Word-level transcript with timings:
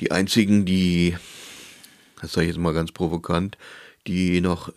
die 0.00 0.10
einzigen, 0.10 0.64
die, 0.64 1.16
das 2.20 2.32
sage 2.32 2.46
ich 2.46 2.54
jetzt 2.54 2.60
mal 2.60 2.74
ganz 2.74 2.92
provokant, 2.92 3.56
die 4.06 4.40
noch 4.40 4.72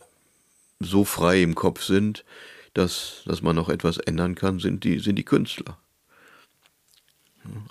so 0.80 1.06
frei 1.06 1.42
im 1.42 1.56
Kopf 1.56 1.84
sind, 1.84 2.26
dass, 2.74 3.22
dass 3.26 3.42
man 3.42 3.56
noch 3.56 3.70
etwas 3.70 3.98
ändern 3.98 4.36
kann, 4.36 4.60
sind 4.60 4.84
die, 4.84 5.00
sind 5.00 5.16
die 5.16 5.24
Künstler. 5.24 5.78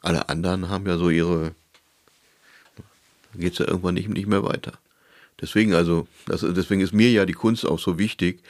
Alle 0.00 0.28
anderen 0.28 0.68
haben 0.68 0.86
ja 0.86 0.96
so 0.96 1.10
ihre, 1.10 1.54
da 3.32 3.38
geht 3.38 3.54
es 3.54 3.58
ja 3.58 3.66
irgendwann 3.66 3.94
nicht, 3.94 4.08
nicht 4.08 4.26
mehr 4.26 4.44
weiter. 4.44 4.78
Deswegen 5.40 5.74
also, 5.74 6.06
das, 6.26 6.40
deswegen 6.40 6.80
ist 6.80 6.92
mir 6.92 7.10
ja 7.10 7.26
die 7.26 7.32
Kunst 7.32 7.66
auch 7.66 7.78
so 7.78 7.98
wichtig, 7.98 8.42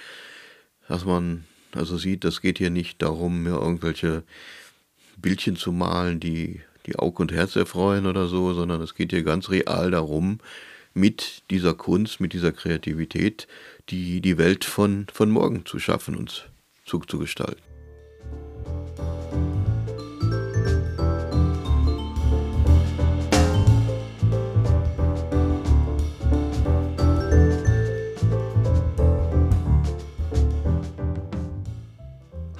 dass 0.88 1.04
man 1.04 1.44
also 1.72 1.96
sieht, 1.96 2.24
das 2.24 2.42
geht 2.42 2.58
hier 2.58 2.70
nicht 2.70 3.00
darum, 3.00 3.44
mir 3.44 3.54
irgendwelche 3.54 4.24
Bildchen 5.16 5.56
zu 5.56 5.72
malen, 5.72 6.20
die 6.20 6.60
die 6.86 6.96
Auge 6.96 7.22
und 7.22 7.32
Herz 7.32 7.56
erfreuen 7.56 8.06
oder 8.06 8.26
so, 8.26 8.54
sondern 8.54 8.80
es 8.80 8.94
geht 8.94 9.12
hier 9.12 9.22
ganz 9.22 9.50
real 9.50 9.90
darum, 9.90 10.38
mit 10.94 11.42
dieser 11.50 11.74
Kunst, 11.74 12.20
mit 12.20 12.32
dieser 12.32 12.52
Kreativität, 12.52 13.46
die, 13.88 14.20
die 14.20 14.38
Welt 14.38 14.64
von, 14.64 15.06
von 15.12 15.30
morgen 15.30 15.64
zu 15.64 15.78
schaffen 15.78 16.16
und 16.16 16.50
zu, 16.84 17.00
zu 17.00 17.18
gestalten. 17.18 17.62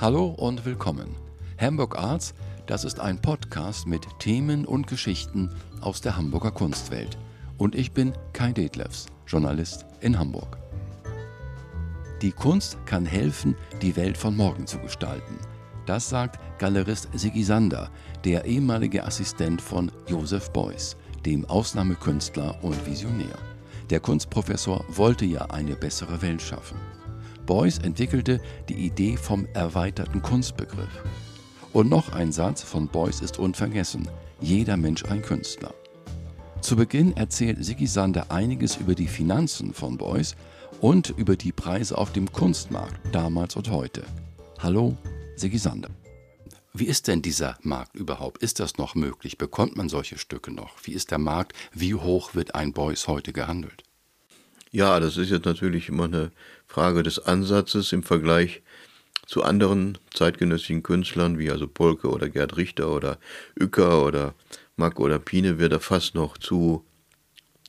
Hallo 0.03 0.27
und 0.27 0.65
willkommen. 0.65 1.15
Hamburg 1.61 1.97
Arts, 1.97 2.35
das 2.67 2.85
ist 2.85 3.01
ein 3.01 3.21
Podcast 3.21 3.87
mit 3.87 4.07
Themen 4.19 4.65
und 4.65 4.87
Geschichten 4.87 5.51
aus 5.81 6.01
der 6.01 6.17
Hamburger 6.17 6.51
Kunstwelt. 6.51 7.19
Und 7.59 7.75
ich 7.75 7.93
bin 7.93 8.13
Kai 8.33 8.53
Detlefs, 8.53 9.07
Journalist 9.27 9.85
in 10.01 10.19
Hamburg. 10.19 10.59
Die 12.23 12.33
Kunst 12.33 12.79
kann 12.87 13.05
helfen, 13.05 13.57
die 13.83 13.97
Welt 13.97 14.17
von 14.17 14.37
morgen 14.37 14.67
zu 14.67 14.79
gestalten. 14.79 15.39
Das 15.87 16.09
sagt 16.09 16.39
Galerist 16.59 17.09
Sigi 17.13 17.43
Sander, 17.43 17.91
der 18.25 18.45
ehemalige 18.45 19.05
Assistent 19.05 19.61
von 19.61 19.91
Joseph 20.07 20.51
Beuys, 20.53 20.97
dem 21.27 21.45
Ausnahmekünstler 21.47 22.63
und 22.63 22.87
Visionär. 22.87 23.37
Der 23.91 23.99
Kunstprofessor 23.99 24.85
wollte 24.89 25.25
ja 25.25 25.47
eine 25.47 25.75
bessere 25.75 26.23
Welt 26.23 26.41
schaffen. 26.41 26.79
Beuys 27.45 27.79
entwickelte 27.79 28.41
die 28.69 28.87
Idee 28.87 29.17
vom 29.17 29.47
erweiterten 29.53 30.23
Kunstbegriff. 30.23 31.03
Und 31.73 31.89
noch 31.89 32.13
ein 32.13 32.33
Satz 32.33 32.63
von 32.63 32.87
Beuys 32.87 33.21
ist 33.21 33.39
unvergessen: 33.39 34.07
Jeder 34.41 34.77
Mensch 34.77 35.05
ein 35.07 35.23
Künstler. 35.23 35.73
Zu 36.61 36.77
Beginn 36.77 37.17
erzählt 37.17 37.65
Sigi 37.65 37.87
Sander 37.87 38.31
einiges 38.31 38.77
über 38.77 38.95
die 38.95 39.07
Finanzen 39.07 39.73
von 39.73 39.97
Beuys 39.97 40.37
und 40.81 41.15
über 41.17 41.35
die 41.35 41.53
Preise 41.53 41.97
auf 41.97 42.13
dem 42.13 42.31
Kunstmarkt 42.31 43.01
damals 43.13 43.57
und 43.57 43.71
heute. 43.71 44.05
Hallo, 44.59 44.97
Sigi 45.37 45.57
Sander. 45.57 45.89
Wie 46.75 46.87
ist 46.87 47.09
denn 47.09 47.23
dieser 47.23 47.57
Markt 47.63 47.97
überhaupt? 47.97 48.43
Ist 48.43 48.61
das 48.61 48.77
noch 48.77 48.95
möglich? 48.95 49.39
Bekommt 49.39 49.77
man 49.77 49.89
solche 49.89 50.19
Stücke 50.19 50.53
noch? 50.53 50.77
Wie 50.85 50.93
ist 50.93 51.11
der 51.11 51.19
Markt? 51.19 51.55
Wie 51.73 51.95
hoch 51.95 52.35
wird 52.35 52.55
ein 52.55 52.73
Beuys 52.73 53.09
heute 53.09 53.33
gehandelt? 53.33 53.83
Ja, 54.71 55.01
das 55.01 55.17
ist 55.17 55.31
jetzt 55.31 55.45
natürlich 55.45 55.89
immer 55.89 56.05
eine 56.05 56.33
Frage 56.67 57.03
des 57.03 57.19
Ansatzes 57.19 57.93
im 57.93 58.03
Vergleich 58.03 58.63
zu 59.27 59.43
anderen 59.43 59.99
zeitgenössischen 60.13 60.83
Künstlern 60.83 61.39
wie 61.39 61.51
also 61.51 61.69
Polke 61.69 62.11
oder 62.11 62.29
Gerd 62.29 62.57
Richter 62.57 62.91
oder 62.91 63.19
Uecker 63.61 64.05
oder 64.05 64.35
Mack 64.77 64.99
oder 65.01 65.19
Pine 65.19 65.59
wird 65.59 65.73
er 65.73 65.81
fast 65.81 66.15
noch 66.15 66.39
zu, 66.39 66.85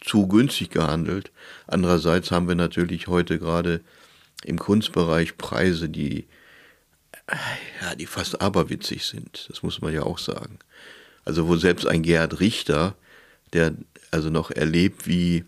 zu 0.02 0.28
günstig 0.28 0.72
gehandelt. 0.72 1.32
Andererseits 1.68 2.32
haben 2.32 2.48
wir 2.48 2.56
natürlich 2.56 3.08
heute 3.08 3.40
gerade 3.40 3.82
im 4.44 4.58
Kunstbereich 4.58 5.38
Preise, 5.38 5.90
die, 5.90 6.28
ja, 7.82 7.96
die 7.96 8.08
fast 8.08 8.42
aberwitzig 8.42 9.06
sind. 9.06 9.48
Das 9.50 9.64
muss 9.64 9.82
man 9.82 9.94
ja 9.94 10.04
auch 10.04 10.18
sagen. 10.18 10.60
Also 11.26 11.48
wo 11.48 11.56
selbst 11.56 11.88
ein 11.88 12.04
Gerd 12.04 12.40
Richter, 12.40 12.96
der 13.54 13.74
also 14.12 14.30
noch 14.30 14.52
erlebt, 14.52 15.08
wie 15.08 15.46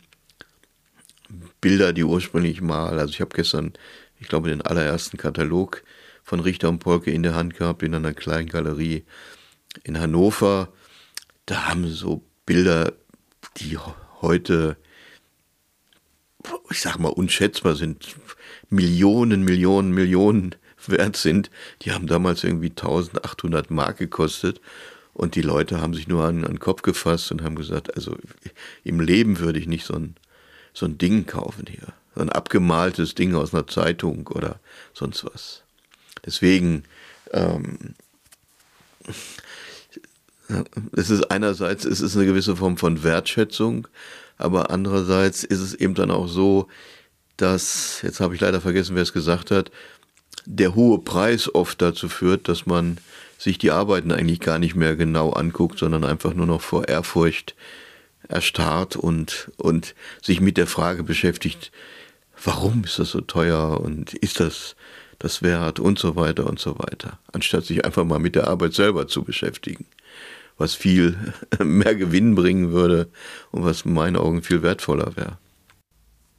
Bilder, 1.59 1.93
die 1.93 2.03
ursprünglich 2.03 2.61
mal, 2.61 2.99
also 2.99 3.11
ich 3.11 3.21
habe 3.21 3.35
gestern, 3.35 3.73
ich 4.19 4.27
glaube, 4.27 4.49
den 4.49 4.61
allerersten 4.61 5.17
Katalog 5.17 5.83
von 6.23 6.39
Richter 6.39 6.69
und 6.69 6.79
Polke 6.79 7.11
in 7.11 7.23
der 7.23 7.35
Hand 7.35 7.55
gehabt 7.55 7.83
in 7.83 7.93
einer 7.93 8.13
kleinen 8.13 8.49
Galerie 8.49 9.03
in 9.83 9.99
Hannover. 9.99 10.69
Da 11.45 11.67
haben 11.67 11.87
so 11.89 12.23
Bilder, 12.45 12.93
die 13.57 13.77
heute, 14.21 14.77
ich 16.69 16.81
sag 16.81 16.97
mal, 16.97 17.09
unschätzbar 17.09 17.75
sind, 17.75 18.15
Millionen, 18.69 19.43
Millionen, 19.43 19.91
Millionen 19.91 20.55
wert 20.87 21.17
sind. 21.17 21.51
Die 21.81 21.91
haben 21.91 22.07
damals 22.07 22.43
irgendwie 22.43 22.69
1800 22.69 23.69
Mark 23.69 23.97
gekostet. 23.97 24.61
Und 25.13 25.35
die 25.35 25.41
Leute 25.41 25.79
haben 25.79 25.93
sich 25.93 26.07
nur 26.07 26.25
an, 26.25 26.43
an 26.43 26.53
den 26.53 26.59
Kopf 26.59 26.81
gefasst 26.81 27.31
und 27.31 27.41
haben 27.41 27.55
gesagt, 27.55 27.95
also 27.95 28.17
im 28.83 28.99
Leben 28.99 29.39
würde 29.39 29.59
ich 29.59 29.67
nicht 29.67 29.85
so 29.85 29.93
ein 29.93 30.15
so 30.75 30.85
ein 30.85 30.97
Ding 30.97 31.25
kaufen 31.25 31.65
hier. 31.67 31.93
So 32.15 32.21
ein 32.21 32.29
abgemaltes 32.29 33.13
Ding 33.13 33.35
aus 33.35 33.53
einer 33.53 33.67
Zeitung 33.67 34.27
oder 34.27 34.59
sonst 34.93 35.25
was. 35.25 35.63
Deswegen, 36.25 36.83
ähm, 37.31 37.95
es 40.95 41.09
ist 41.09 41.29
einerseits, 41.31 41.85
es 41.85 42.01
ist 42.01 42.15
eine 42.15 42.25
gewisse 42.25 42.55
Form 42.55 42.77
von 42.77 43.03
Wertschätzung, 43.03 43.87
aber 44.37 44.69
andererseits 44.71 45.43
ist 45.43 45.59
es 45.59 45.73
eben 45.73 45.93
dann 45.93 46.11
auch 46.11 46.27
so, 46.27 46.67
dass, 47.37 48.01
jetzt 48.01 48.19
habe 48.19 48.35
ich 48.35 48.41
leider 48.41 48.61
vergessen, 48.61 48.95
wer 48.95 49.03
es 49.03 49.13
gesagt 49.13 49.51
hat, 49.51 49.71
der 50.45 50.75
hohe 50.75 50.99
Preis 50.99 51.53
oft 51.53 51.81
dazu 51.81 52.07
führt, 52.09 52.47
dass 52.47 52.65
man 52.65 52.97
sich 53.37 53.57
die 53.57 53.71
Arbeiten 53.71 54.11
eigentlich 54.11 54.39
gar 54.39 54.59
nicht 54.59 54.75
mehr 54.75 54.95
genau 54.95 55.31
anguckt, 55.31 55.79
sondern 55.79 56.03
einfach 56.03 56.33
nur 56.33 56.45
noch 56.45 56.61
vor 56.61 56.87
Ehrfurcht 56.87 57.55
erstarrt 58.27 58.95
und, 58.95 59.51
und 59.57 59.95
sich 60.21 60.41
mit 60.41 60.57
der 60.57 60.67
Frage 60.67 61.03
beschäftigt, 61.03 61.71
warum 62.43 62.83
ist 62.83 62.99
das 62.99 63.11
so 63.11 63.21
teuer 63.21 63.79
und 63.81 64.13
ist 64.13 64.39
das 64.39 64.75
das 65.19 65.41
wert 65.41 65.79
und 65.79 65.99
so 65.99 66.15
weiter 66.15 66.45
und 66.47 66.59
so 66.59 66.77
weiter, 66.77 67.19
anstatt 67.31 67.65
sich 67.65 67.85
einfach 67.85 68.03
mal 68.03 68.19
mit 68.19 68.35
der 68.35 68.47
Arbeit 68.47 68.73
selber 68.73 69.07
zu 69.07 69.23
beschäftigen, 69.23 69.85
was 70.57 70.75
viel 70.75 71.17
mehr 71.63 71.95
Gewinn 71.95 72.35
bringen 72.35 72.71
würde 72.71 73.09
und 73.51 73.63
was 73.63 73.83
in 73.83 73.93
meinen 73.93 74.17
Augen 74.17 74.43
viel 74.43 74.61
wertvoller 74.61 75.15
wäre. 75.15 75.37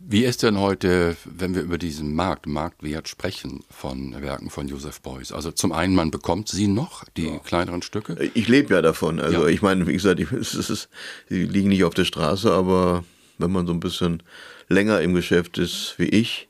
Wie 0.08 0.24
ist 0.24 0.44
denn 0.44 0.58
heute, 0.60 1.16
wenn 1.24 1.56
wir 1.56 1.62
über 1.62 1.78
diesen 1.78 2.14
Markt, 2.14 2.46
Marktwert 2.46 3.08
sprechen 3.08 3.64
von 3.70 4.22
Werken 4.22 4.50
von 4.50 4.68
Joseph 4.68 5.00
Beuys? 5.00 5.32
Also 5.32 5.50
zum 5.50 5.72
einen, 5.72 5.96
man 5.96 6.12
bekommt 6.12 6.48
sie 6.48 6.68
noch, 6.68 7.02
die 7.16 7.26
ja. 7.26 7.38
kleineren 7.38 7.82
Stücke? 7.82 8.30
Ich 8.34 8.46
lebe 8.46 8.72
ja 8.74 8.82
davon. 8.82 9.18
Also 9.18 9.42
ja. 9.42 9.48
ich 9.48 9.62
meine, 9.62 9.84
wie 9.88 9.94
gesagt, 9.94 10.20
ich, 10.20 10.30
es 10.32 10.54
ist, 10.54 10.88
sie 11.28 11.44
liegen 11.44 11.70
nicht 11.70 11.82
auf 11.82 11.94
der 11.94 12.04
Straße, 12.04 12.52
aber 12.52 13.04
wenn 13.38 13.50
man 13.50 13.66
so 13.66 13.72
ein 13.72 13.80
bisschen 13.80 14.22
länger 14.68 15.00
im 15.00 15.14
Geschäft 15.14 15.58
ist 15.58 15.94
wie 15.98 16.08
ich, 16.08 16.48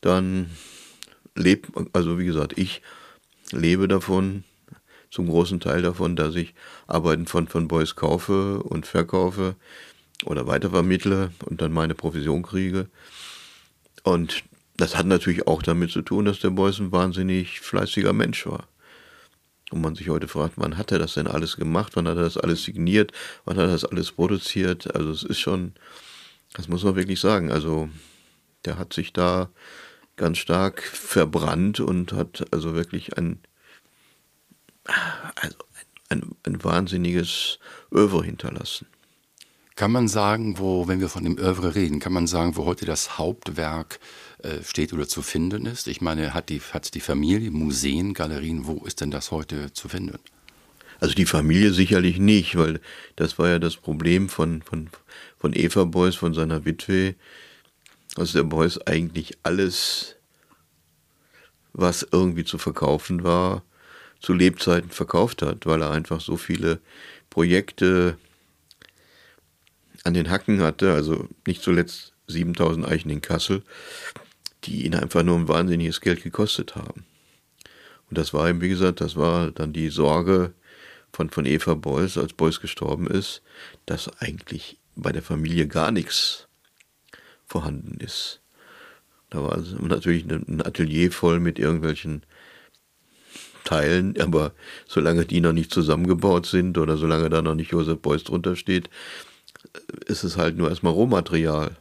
dann 0.00 0.50
lebt, 1.34 1.70
also 1.92 2.18
wie 2.18 2.26
gesagt, 2.26 2.58
ich 2.58 2.82
lebe 3.52 3.88
davon, 3.88 4.44
zum 5.10 5.28
großen 5.28 5.60
Teil 5.60 5.80
davon, 5.82 6.16
dass 6.16 6.34
ich 6.34 6.54
Arbeiten 6.88 7.26
von, 7.26 7.46
von 7.46 7.68
Beuys 7.68 7.94
kaufe 7.94 8.60
und 8.62 8.84
verkaufe 8.84 9.54
oder 10.24 10.48
weitervermittle 10.48 11.30
und 11.44 11.62
dann 11.62 11.72
meine 11.72 11.94
Provision 11.94 12.42
kriege. 12.42 12.88
Und 14.02 14.42
das 14.76 14.96
hat 14.96 15.06
natürlich 15.06 15.46
auch 15.46 15.62
damit 15.62 15.92
zu 15.92 16.02
tun, 16.02 16.24
dass 16.24 16.40
der 16.40 16.50
Beuys 16.50 16.80
ein 16.80 16.90
wahnsinnig 16.90 17.60
fleißiger 17.60 18.12
Mensch 18.12 18.44
war. 18.46 18.66
Und 19.70 19.80
man 19.80 19.94
sich 19.94 20.08
heute 20.08 20.26
fragt, 20.26 20.54
wann 20.56 20.76
hat 20.76 20.90
er 20.90 20.98
das 20.98 21.14
denn 21.14 21.28
alles 21.28 21.56
gemacht, 21.56 21.92
wann 21.94 22.08
hat 22.08 22.16
er 22.16 22.24
das 22.24 22.36
alles 22.36 22.64
signiert, 22.64 23.12
wann 23.44 23.56
hat 23.56 23.66
er 23.66 23.72
das 23.72 23.84
alles 23.84 24.10
produziert. 24.12 24.94
Also 24.94 25.10
es 25.10 25.22
ist 25.22 25.38
schon, 25.38 25.74
das 26.54 26.68
muss 26.68 26.82
man 26.82 26.96
wirklich 26.96 27.20
sagen. 27.20 27.52
Also 27.52 27.90
der 28.64 28.78
hat 28.78 28.94
sich 28.94 29.12
da 29.12 29.50
ganz 30.16 30.38
stark 30.38 30.82
verbrannt 30.82 31.80
und 31.80 32.12
hat 32.12 32.46
also 32.52 32.74
wirklich 32.74 33.18
ein, 33.18 33.40
also 35.34 35.56
ein, 36.08 36.20
ein, 36.22 36.36
ein 36.44 36.64
wahnsinniges 36.64 37.58
Över 37.92 38.24
hinterlassen. 38.24 38.86
Kann 39.76 39.90
man 39.90 40.06
sagen, 40.06 40.58
wo, 40.60 40.86
wenn 40.86 41.00
wir 41.00 41.08
von 41.08 41.24
dem 41.24 41.36
Övre 41.36 41.74
reden, 41.74 41.98
kann 41.98 42.12
man 42.12 42.28
sagen, 42.28 42.56
wo 42.56 42.64
heute 42.64 42.86
das 42.86 43.18
Hauptwerk 43.18 43.98
äh, 44.38 44.62
steht 44.62 44.92
oder 44.92 45.08
zu 45.08 45.20
finden 45.20 45.66
ist? 45.66 45.88
Ich 45.88 46.00
meine, 46.00 46.32
hat 46.32 46.48
die, 46.48 46.60
hat 46.60 46.94
die 46.94 47.00
Familie 47.00 47.50
Museen, 47.50 48.14
Galerien, 48.14 48.68
wo 48.68 48.84
ist 48.84 49.00
denn 49.00 49.10
das 49.10 49.32
heute 49.32 49.72
zu 49.72 49.88
finden? 49.88 50.20
Also 51.00 51.16
die 51.16 51.26
Familie 51.26 51.72
sicherlich 51.72 52.18
nicht, 52.18 52.56
weil 52.56 52.80
das 53.16 53.36
war 53.36 53.48
ja 53.48 53.58
das 53.58 53.76
Problem 53.76 54.28
von, 54.28 54.62
von, 54.62 54.90
von 55.44 55.52
Eva 55.52 55.84
Beuys, 55.84 56.14
von 56.14 56.32
seiner 56.32 56.64
Witwe, 56.64 57.16
dass 58.14 58.32
der 58.32 58.44
Beuys 58.44 58.78
eigentlich 58.86 59.36
alles, 59.42 60.16
was 61.74 62.08
irgendwie 62.10 62.46
zu 62.46 62.56
verkaufen 62.56 63.24
war, 63.24 63.62
zu 64.20 64.32
Lebzeiten 64.32 64.88
verkauft 64.88 65.42
hat, 65.42 65.66
weil 65.66 65.82
er 65.82 65.90
einfach 65.90 66.22
so 66.22 66.38
viele 66.38 66.80
Projekte 67.28 68.16
an 70.04 70.14
den 70.14 70.30
Hacken 70.30 70.62
hatte, 70.62 70.94
also 70.94 71.28
nicht 71.46 71.60
zuletzt 71.60 72.14
7000 72.26 72.88
Eichen 72.88 73.10
in 73.10 73.20
Kassel, 73.20 73.62
die 74.64 74.86
ihn 74.86 74.94
einfach 74.94 75.24
nur 75.24 75.36
ein 75.36 75.48
wahnsinniges 75.48 76.00
Geld 76.00 76.22
gekostet 76.22 76.74
haben. 76.74 77.04
Und 78.08 78.16
das 78.16 78.32
war 78.32 78.48
eben, 78.48 78.62
wie 78.62 78.70
gesagt, 78.70 79.02
das 79.02 79.14
war 79.14 79.50
dann 79.50 79.74
die 79.74 79.90
Sorge 79.90 80.54
von, 81.12 81.28
von 81.28 81.44
Eva 81.44 81.74
Beuys, 81.74 82.16
als 82.16 82.32
Beuys 82.32 82.62
gestorben 82.62 83.06
ist, 83.08 83.42
dass 83.84 84.08
eigentlich 84.22 84.78
bei 84.96 85.12
der 85.12 85.22
Familie 85.22 85.66
gar 85.66 85.90
nichts 85.90 86.48
vorhanden 87.46 87.98
ist. 88.00 88.40
Da 89.30 89.42
war 89.42 89.58
natürlich 89.80 90.24
ein 90.24 90.62
Atelier 90.64 91.10
voll 91.10 91.40
mit 91.40 91.58
irgendwelchen 91.58 92.22
Teilen, 93.64 94.20
aber 94.20 94.52
solange 94.86 95.24
die 95.24 95.40
noch 95.40 95.52
nicht 95.52 95.72
zusammengebaut 95.72 96.46
sind 96.46 96.78
oder 96.78 96.96
solange 96.96 97.30
da 97.30 97.42
noch 97.42 97.54
nicht 97.54 97.72
Josef 97.72 97.98
Beuys 97.98 98.24
drunter 98.24 98.56
steht, 98.56 98.90
ist 100.06 100.22
es 100.22 100.36
halt 100.36 100.56
nur 100.56 100.68
erstmal 100.68 100.92
Rohmaterial. 100.92 101.76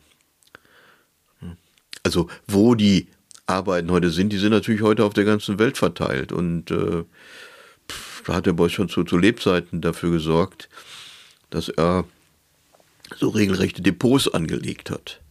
Also 2.03 2.29
wo 2.47 2.75
die 2.75 3.07
Arbeiten 3.45 3.91
heute 3.91 4.09
sind, 4.09 4.31
die 4.31 4.37
sind 4.37 4.51
natürlich 4.51 4.81
heute 4.81 5.03
auf 5.03 5.13
der 5.13 5.25
ganzen 5.25 5.59
Welt 5.59 5.77
verteilt 5.77 6.31
und 6.31 6.71
äh, 6.71 7.03
da 8.25 8.33
hat 8.33 8.45
der 8.45 8.53
Beuys 8.53 8.71
schon 8.71 8.89
zu, 8.89 9.03
zu 9.03 9.17
Lebzeiten 9.17 9.81
dafür 9.81 10.11
gesorgt, 10.11 10.69
dass 11.49 11.69
er 11.69 12.05
so 13.17 13.29
regelrechte 13.29 13.81
Depots 13.81 14.27
angelegt 14.27 14.89
hat. 14.89 15.21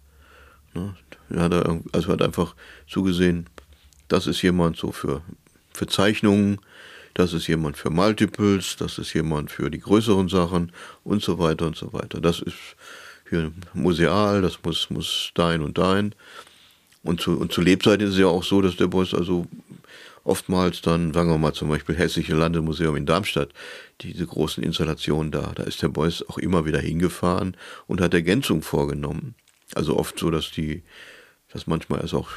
Ne? 0.75 0.95
Er 1.31 1.43
hat 1.43 1.53
also 1.93 2.09
hat 2.09 2.23
einfach 2.23 2.55
zugesehen, 2.89 3.47
das 4.09 4.27
ist 4.27 4.43
jemand 4.43 4.77
so 4.77 4.93
für, 4.93 5.23
für 5.73 5.87
Zeichnungen, 5.87 6.59
das 7.15 7.33
ist 7.33 7.47
jemand 7.47 7.77
für 7.77 7.91
Multiples, 7.91 8.77
das 8.77 8.99
ist 8.99 9.13
jemand 9.13 9.51
für 9.51 9.71
die 9.71 9.81
größeren 9.81 10.29
Sachen 10.29 10.73
und 11.05 11.23
so 11.23 11.39
weiter 11.39 11.67
und 11.67 11.77
so 11.77 11.93
weiter. 11.93 12.21
Das 12.21 12.41
ist 12.41 12.57
hier 13.29 13.53
museal, 13.75 14.43
das 14.43 14.59
muss, 14.63 14.91
muss 14.91 15.31
dein 15.35 15.63
und 15.63 15.79
dein. 15.79 16.15
Und 17.03 17.21
zu, 17.21 17.39
und 17.39 17.53
zu 17.53 17.61
Lebzeiten 17.61 18.07
ist 18.07 18.15
es 18.15 18.21
ja 18.21 18.27
auch 18.27 18.45
so, 18.45 18.63
dass 18.63 18.77
der 18.77 18.87
Boss 18.87 19.15
also 19.15 19.47
oftmals 20.25 20.81
dann, 20.81 21.13
sagen 21.13 21.31
wir 21.31 21.39
mal 21.39 21.53
zum 21.53 21.69
Beispiel 21.69 21.97
Hessische 21.97 22.35
Landesmuseum 22.35 22.97
in 22.97 23.07
Darmstadt, 23.07 23.51
diese 24.01 24.27
großen 24.27 24.63
Installationen 24.63 25.31
da, 25.33 25.53
da 25.55 25.63
ist 25.65 25.83
der 25.83 25.89
Beuys 25.89 26.25
auch 26.29 26.39
immer 26.39 26.65
wieder 26.65 26.81
hingefahren 26.81 27.57
und 27.87 28.01
hat 28.01 28.15
Ergänzungen 28.15 28.63
vorgenommen. 28.63 29.35
Also 29.75 29.97
oft 29.97 30.19
so, 30.19 30.31
dass 30.31 30.51
die, 30.51 30.83
dass 31.53 31.67
manchmal 31.67 32.01
erst 32.01 32.15
auch 32.15 32.31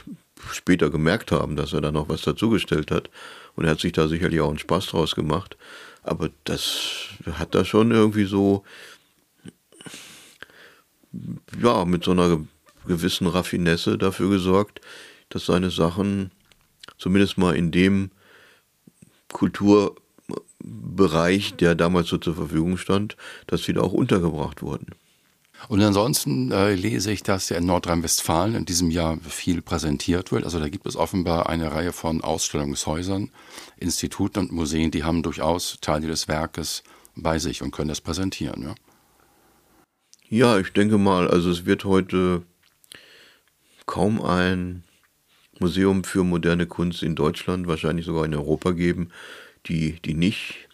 später 0.51 0.89
gemerkt 0.89 1.31
haben, 1.31 1.55
dass 1.55 1.73
er 1.73 1.81
da 1.81 1.91
noch 1.91 2.09
was 2.09 2.21
dazugestellt 2.21 2.91
hat. 2.91 3.09
Und 3.55 3.65
er 3.65 3.71
hat 3.71 3.79
sich 3.79 3.93
da 3.93 4.07
sicherlich 4.07 4.41
auch 4.41 4.49
einen 4.49 4.59
Spaß 4.59 4.87
draus 4.87 5.15
gemacht. 5.15 5.57
Aber 6.03 6.29
das 6.43 7.07
hat 7.33 7.55
da 7.55 7.65
schon 7.65 7.91
irgendwie 7.91 8.25
so, 8.25 8.63
ja, 11.61 11.85
mit 11.85 12.03
so 12.03 12.11
einer 12.11 12.45
gewissen 12.85 13.27
Raffinesse 13.27 13.97
dafür 13.97 14.29
gesorgt, 14.29 14.81
dass 15.29 15.45
seine 15.45 15.71
Sachen 15.71 16.31
zumindest 16.97 17.37
mal 17.37 17.55
in 17.55 17.71
dem 17.71 18.11
Kulturbereich, 19.31 21.55
der 21.55 21.75
damals 21.75 22.07
so 22.07 22.17
zur 22.17 22.35
Verfügung 22.35 22.77
stand, 22.77 23.17
dass 23.47 23.63
sie 23.63 23.73
da 23.73 23.81
auch 23.81 23.93
untergebracht 23.93 24.61
wurden. 24.61 24.87
Und 25.67 25.81
ansonsten 25.81 26.51
äh, 26.51 26.75
lese 26.75 27.11
ich, 27.11 27.23
dass 27.23 27.49
ja 27.49 27.57
in 27.57 27.65
Nordrhein-Westfalen 27.65 28.55
in 28.55 28.65
diesem 28.65 28.91
Jahr 28.91 29.17
viel 29.27 29.61
präsentiert 29.61 30.31
wird. 30.31 30.43
Also 30.43 30.59
da 30.59 30.69
gibt 30.69 30.85
es 30.85 30.95
offenbar 30.95 31.49
eine 31.49 31.71
Reihe 31.71 31.91
von 31.91 32.21
Ausstellungshäusern, 32.21 33.31
Instituten 33.77 34.39
und 34.39 34.51
Museen, 34.51 34.91
die 34.91 35.03
haben 35.03 35.23
durchaus 35.23 35.77
Teile 35.81 36.07
des 36.07 36.27
Werkes 36.27 36.83
bei 37.15 37.39
sich 37.39 37.61
und 37.61 37.71
können 37.71 37.89
das 37.89 38.01
präsentieren. 38.01 38.61
Ja, 38.61 38.75
ja 40.29 40.59
ich 40.59 40.71
denke 40.73 40.97
mal, 40.97 41.27
also 41.27 41.49
es 41.49 41.65
wird 41.65 41.85
heute 41.85 42.43
kaum 43.85 44.21
ein 44.21 44.83
Museum 45.59 46.03
für 46.03 46.23
moderne 46.23 46.65
Kunst 46.65 47.03
in 47.03 47.15
Deutschland, 47.15 47.67
wahrscheinlich 47.67 48.05
sogar 48.05 48.25
in 48.25 48.35
Europa 48.35 48.71
geben, 48.71 49.09
die, 49.67 49.99
die 50.01 50.13
nicht 50.13 50.67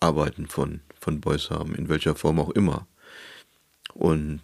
Arbeiten 0.00 0.46
von, 0.46 0.80
von 0.98 1.20
Beuys 1.20 1.50
haben, 1.50 1.74
in 1.74 1.88
welcher 1.88 2.14
Form 2.14 2.38
auch 2.38 2.50
immer. 2.50 2.86
Und 3.94 4.42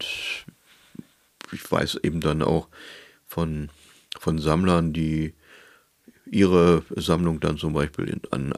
ich 1.53 1.71
weiß 1.71 2.01
eben 2.03 2.21
dann 2.21 2.43
auch 2.43 2.69
von, 3.27 3.71
von 4.19 4.39
Sammlern, 4.39 4.93
die 4.93 5.35
ihre 6.31 6.83
Sammlung 6.97 7.41
dann 7.41 7.59
zum 7.59 7.75
Beispiel 7.75 8.09
in, 8.09 8.21
an, 8.31 8.53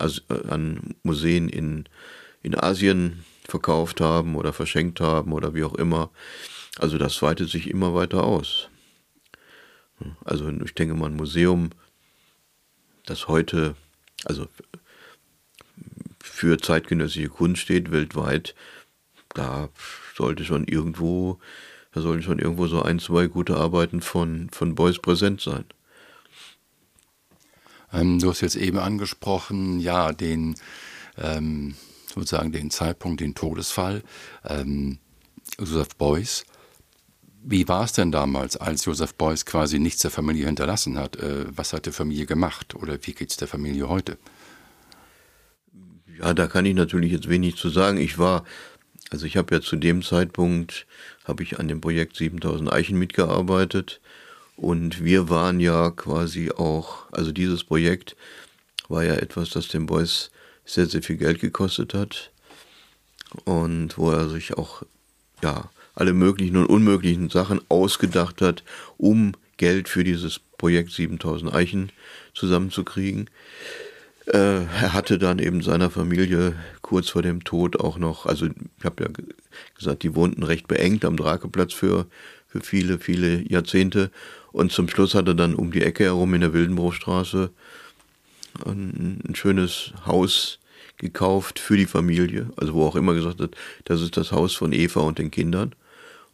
an 0.48 0.94
Museen 1.02 1.48
in, 1.48 1.84
in 2.42 2.54
Asien 2.54 3.24
verkauft 3.46 4.00
haben 4.00 4.36
oder 4.36 4.52
verschenkt 4.52 5.00
haben 5.00 5.32
oder 5.32 5.54
wie 5.54 5.64
auch 5.64 5.74
immer. 5.74 6.10
Also 6.78 6.98
das 6.98 7.20
weitet 7.22 7.50
sich 7.50 7.68
immer 7.68 7.94
weiter 7.94 8.22
aus. 8.22 8.68
Also 10.24 10.48
ich 10.48 10.74
denke 10.74 10.94
mal, 10.94 11.06
ein 11.06 11.16
Museum, 11.16 11.70
das 13.06 13.28
heute, 13.28 13.76
also 14.24 14.48
für 16.22 16.58
zeitgenössische 16.58 17.28
Kunst 17.28 17.62
steht 17.62 17.90
weltweit, 17.90 18.54
da 19.34 19.68
sollte 20.14 20.44
schon 20.44 20.64
irgendwo, 20.64 21.38
da 21.92 22.00
sollten 22.00 22.22
schon 22.22 22.38
irgendwo 22.38 22.66
so 22.66 22.82
ein, 22.82 22.98
zwei 22.98 23.26
gute 23.26 23.56
Arbeiten 23.56 24.00
von, 24.00 24.48
von 24.50 24.74
Beuys 24.74 24.98
präsent 24.98 25.40
sein. 25.40 25.64
Ähm, 27.92 28.18
du 28.18 28.30
hast 28.30 28.40
jetzt 28.40 28.56
eben 28.56 28.78
angesprochen, 28.78 29.80
ja, 29.80 30.12
den 30.12 30.56
ähm, 31.16 31.74
sozusagen 32.12 32.52
den 32.52 32.70
Zeitpunkt, 32.70 33.20
den 33.20 33.34
Todesfall 33.34 34.02
ähm, 34.44 34.98
Joseph 35.58 35.96
Beuys. 35.96 36.44
Wie 37.46 37.68
war 37.68 37.84
es 37.84 37.92
denn 37.92 38.10
damals, 38.10 38.56
als 38.56 38.86
Joseph 38.86 39.14
Beuys 39.14 39.44
quasi 39.44 39.78
nichts 39.78 40.00
der 40.00 40.10
Familie 40.10 40.46
hinterlassen 40.46 40.98
hat? 40.98 41.16
Äh, 41.16 41.44
was 41.54 41.72
hat 41.72 41.86
die 41.86 41.92
Familie 41.92 42.26
gemacht 42.26 42.74
oder 42.74 42.98
wie 43.02 43.12
geht 43.12 43.30
es 43.30 43.36
der 43.36 43.48
Familie 43.48 43.88
heute? 43.88 44.16
Ja, 46.18 46.32
da 46.32 46.46
kann 46.46 46.64
ich 46.64 46.74
natürlich 46.74 47.12
jetzt 47.12 47.28
wenig 47.28 47.56
zu 47.56 47.68
sagen. 47.68 47.98
Ich 47.98 48.18
war 48.18 48.44
also 49.10 49.26
ich 49.26 49.36
habe 49.36 49.54
ja 49.54 49.60
zu 49.60 49.76
dem 49.76 50.02
Zeitpunkt, 50.02 50.86
habe 51.24 51.44
ich 51.44 51.60
an 51.60 51.68
dem 51.68 51.80
Projekt 51.80 52.16
7000 52.16 52.72
Eichen 52.72 52.98
mitgearbeitet 52.98 54.00
und 54.56 55.04
wir 55.04 55.28
waren 55.28 55.60
ja 55.60 55.90
quasi 55.90 56.50
auch, 56.50 57.12
also 57.12 57.30
dieses 57.30 57.62
Projekt 57.62 58.16
war 58.88 59.04
ja 59.04 59.14
etwas, 59.14 59.50
das 59.50 59.68
den 59.68 59.86
Boys 59.86 60.32
sehr, 60.64 60.86
sehr 60.86 61.02
viel 61.02 61.16
Geld 61.16 61.40
gekostet 61.40 61.94
hat 61.94 62.32
und 63.44 63.96
wo 63.98 64.10
er 64.10 64.28
sich 64.28 64.54
auch, 64.54 64.82
ja, 65.42 65.70
alle 65.94 66.12
möglichen 66.12 66.56
und 66.56 66.66
unmöglichen 66.66 67.30
Sachen 67.30 67.60
ausgedacht 67.68 68.40
hat, 68.40 68.64
um 68.96 69.32
Geld 69.56 69.88
für 69.88 70.04
dieses 70.04 70.40
Projekt 70.58 70.90
7000 70.92 71.54
Eichen 71.54 71.92
zusammenzukriegen. 72.34 73.30
Äh, 74.26 74.64
er 74.64 74.92
hatte 74.92 75.18
dann 75.18 75.38
eben 75.38 75.62
seiner 75.62 75.90
Familie 75.90 76.54
kurz 76.80 77.10
vor 77.10 77.22
dem 77.22 77.44
Tod 77.44 77.78
auch 77.78 77.98
noch, 77.98 78.26
also 78.26 78.46
ich 78.46 78.84
habe 78.84 79.04
ja 79.04 79.10
gesagt, 79.76 80.02
die 80.02 80.14
wohnten 80.14 80.42
recht 80.42 80.66
beengt 80.66 81.04
am 81.04 81.16
Drakeplatz 81.16 81.74
für, 81.74 82.06
für 82.48 82.60
viele, 82.60 82.98
viele 82.98 83.46
Jahrzehnte. 83.48 84.10
Und 84.52 84.72
zum 84.72 84.88
Schluss 84.88 85.14
hat 85.14 85.28
er 85.28 85.34
dann 85.34 85.54
um 85.54 85.72
die 85.72 85.82
Ecke 85.82 86.04
herum 86.04 86.32
in 86.34 86.40
der 86.40 86.52
Wildenbruchstraße 86.52 87.50
ein, 88.64 89.20
ein 89.28 89.34
schönes 89.34 89.92
Haus 90.06 90.58
gekauft 90.96 91.58
für 91.58 91.76
die 91.76 91.86
Familie, 91.86 92.50
also 92.56 92.74
wo 92.74 92.86
auch 92.86 92.96
immer 92.96 93.14
gesagt 93.14 93.40
hat, 93.40 93.50
das 93.84 94.00
ist 94.00 94.16
das 94.16 94.32
Haus 94.32 94.54
von 94.54 94.72
Eva 94.72 95.00
und 95.00 95.18
den 95.18 95.30
Kindern. 95.30 95.74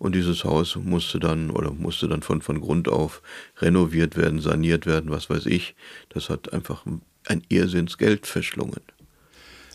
Und 0.01 0.15
dieses 0.15 0.45
Haus 0.45 0.77
musste 0.77 1.21
dann 1.21 1.51
oder 1.51 1.73
musste 1.73 2.09
dann 2.09 2.23
von, 2.23 2.41
von 2.41 2.59
Grund 2.59 2.89
auf 2.89 3.21
renoviert 3.59 4.17
werden, 4.17 4.41
saniert 4.41 4.87
werden, 4.87 5.11
was 5.11 5.29
weiß 5.29 5.45
ich. 5.45 5.75
Das 6.09 6.31
hat 6.31 6.55
einfach 6.55 6.87
ein 7.27 7.43
Irrsinns 7.51 7.99
Geld 7.99 8.27
verschlungen. 8.27 8.81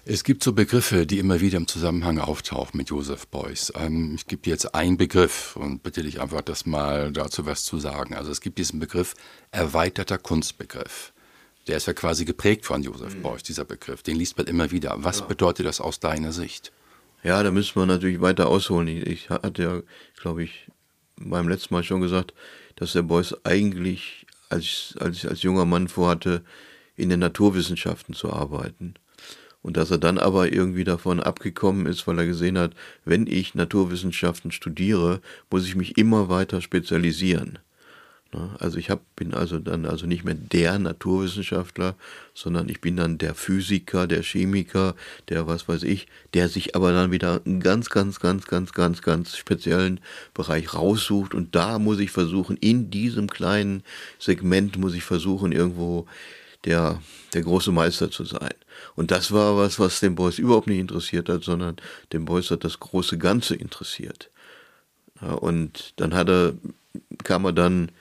Es 0.04 0.24
gibt 0.24 0.44
so 0.44 0.54
Begriffe, 0.54 1.06
die 1.06 1.20
immer 1.20 1.42
wieder 1.42 1.58
im 1.58 1.68
Zusammenhang 1.68 2.18
auftauchen 2.18 2.76
mit 2.76 2.90
Joseph 2.90 3.28
Beuys. 3.28 3.72
Ähm, 3.76 4.16
ich 4.16 4.26
gebe 4.26 4.42
dir 4.42 4.50
jetzt 4.50 4.74
einen 4.74 4.98
Begriff 4.98 5.56
und 5.56 5.84
bitte 5.84 6.02
dich 6.02 6.20
einfach, 6.20 6.42
das 6.42 6.66
mal 6.66 7.12
dazu 7.12 7.46
was 7.46 7.64
zu 7.64 7.78
sagen. 7.78 8.16
Also 8.16 8.32
es 8.32 8.42
gibt 8.42 8.58
diesen 8.58 8.80
Begriff 8.80 9.14
erweiterter 9.52 10.18
Kunstbegriff. 10.18 11.14
Der 11.68 11.78
ist 11.78 11.86
ja 11.86 11.94
quasi 11.94 12.26
geprägt 12.26 12.66
von 12.66 12.82
Joseph 12.82 13.14
mhm. 13.14 13.22
Beuys, 13.22 13.44
dieser 13.44 13.66
Begriff. 13.66 14.02
Den 14.02 14.16
liest 14.16 14.40
man 14.40 14.48
immer 14.48 14.72
wieder. 14.72 14.96
Was 14.98 15.20
ja. 15.20 15.26
bedeutet 15.26 15.68
das 15.68 15.80
aus 15.80 16.00
deiner 16.00 16.32
Sicht? 16.32 16.72
Ja, 17.26 17.42
da 17.42 17.50
müssen 17.50 17.82
wir 17.82 17.88
natürlich 17.88 18.22
weiter 18.22 18.48
ausholen. 18.48 18.88
Ich 18.88 19.32
hatte 19.32 19.64
ja, 19.64 19.82
glaube 20.22 20.44
ich, 20.44 20.68
beim 21.18 21.48
letzten 21.48 21.74
Mal 21.74 21.84
schon 21.84 22.02
gesagt, 22.02 22.36
dass 22.76 22.94
der 22.94 23.02
Beuys 23.02 23.36
eigentlich 23.44 24.28
als, 24.50 24.94
als, 25.00 25.26
als 25.26 25.42
junger 25.42 25.66
Mann 25.66 25.88
vorhatte, 25.88 26.44
in 26.96 27.10
den 27.10 27.20
Naturwissenschaften 27.22 28.14
zu 28.14 28.32
arbeiten. 28.32 28.94
Und 29.64 29.76
dass 29.76 29.90
er 29.90 29.98
dann 29.98 30.20
aber 30.20 30.54
irgendwie 30.54 30.84
davon 30.84 31.20
abgekommen 31.20 31.88
ist, 31.88 32.06
weil 32.06 32.20
er 32.20 32.28
gesehen 32.28 32.60
hat, 32.60 32.74
wenn 33.06 33.26
ich 33.26 33.56
Naturwissenschaften 33.56 34.52
studiere, 34.52 35.20
muss 35.50 35.66
ich 35.66 35.76
mich 35.76 35.98
immer 35.98 36.30
weiter 36.30 36.62
spezialisieren. 36.62 37.58
Ne? 38.36 38.50
Also 38.60 38.78
ich 38.78 38.90
hab, 38.90 39.16
bin 39.16 39.34
also 39.34 39.60
dann 39.60 39.86
also 39.86 40.06
nicht 40.06 40.26
mehr 40.26 40.36
der 40.36 40.78
Naturwissenschaftler, 40.78 41.96
sondern 42.34 42.68
ich 42.68 42.82
bin 42.82 42.98
dann 42.98 43.18
der 43.18 43.34
Physiker, 43.34 44.08
der 44.08 44.24
Chemiker, 44.24 44.96
der 45.30 45.48
was 45.48 45.68
weiß 45.68 45.84
ich, 45.84 46.08
der 46.34 46.50
sich 46.50 46.76
aber 46.76 46.92
dann 46.92 47.12
wieder 47.12 47.42
einen 47.46 47.62
ganz, 47.62 47.90
ganz, 47.90 48.20
ganz, 48.20 48.46
ganz, 48.46 48.74
ganz, 48.74 49.02
ganz 49.02 49.38
speziellen 49.38 50.02
Bereich 50.34 50.74
raussucht 50.74 51.34
und 51.34 51.56
da 51.56 51.80
muss 51.80 52.00
ich 52.00 52.12
versuchen, 52.12 52.58
in 52.58 52.90
diesem 52.90 53.30
kleinen 53.30 53.84
Segment 54.20 54.78
muss 54.78 54.96
ich 54.96 55.04
versuchen, 55.04 55.54
irgendwo 55.54 56.06
der, 56.66 57.02
der 57.34 57.44
große 57.44 57.72
Meister 57.72 58.12
zu 58.12 58.26
sein. 58.26 58.54
Und 58.96 59.12
das 59.12 59.32
war 59.32 59.56
was, 59.56 59.80
was 59.80 60.00
den 60.02 60.16
Beuys 60.16 60.40
überhaupt 60.40 60.68
nicht 60.68 60.80
interessiert 60.80 61.30
hat, 61.30 61.44
sondern 61.44 61.78
den 62.12 62.26
Beuys 62.26 62.52
hat 62.52 62.64
das 62.64 62.80
große 62.80 63.18
Ganze 63.18 63.56
interessiert. 63.56 64.30
Und 65.22 65.94
dann 65.96 66.14
hat 66.14 66.28
er, 66.28 66.54
kam 67.24 67.46
er 67.46 67.54
dann 67.54 67.92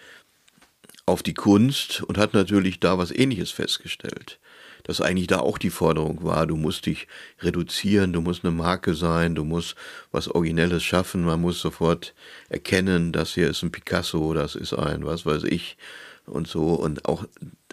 auf 1.06 1.23
die 1.23 1.34
Kunst 1.34 2.02
und 2.02 2.18
hat 2.18 2.34
natürlich 2.34 2.80
da 2.80 2.99
was 2.99 3.11
ähnliches 3.11 3.50
festgestellt. 3.50 4.38
Dass 4.84 5.00
eigentlich 5.00 5.28
da 5.28 5.38
auch 5.38 5.56
die 5.56 5.70
Forderung 5.70 6.25
war, 6.25 6.46
du 6.46 6.56
musst 6.56 6.84
dich 6.87 7.08
reduzieren, 7.40 8.12
du 8.12 8.20
musst 8.20 8.44
eine 8.44 8.52
Marke 8.52 8.94
sein, 8.94 9.34
du 9.34 9.44
musst 9.44 9.76
was 10.12 10.28
Originelles 10.28 10.82
schaffen, 10.82 11.25
man 11.25 11.40
muss 11.40 11.61
sofort 11.61 12.14
erkennen, 12.50 13.12
das 13.12 13.32
hier 13.32 13.49
ist 13.49 13.62
ein 13.62 13.73
Picasso, 13.73 14.34
das 14.34 14.54
ist 14.54 14.75
ein, 14.75 15.06
was 15.06 15.25
weiß 15.25 15.44
ich, 15.44 15.78
und 16.26 16.49
so. 16.49 16.75
Und 16.75 17.06
auch, 17.06 17.25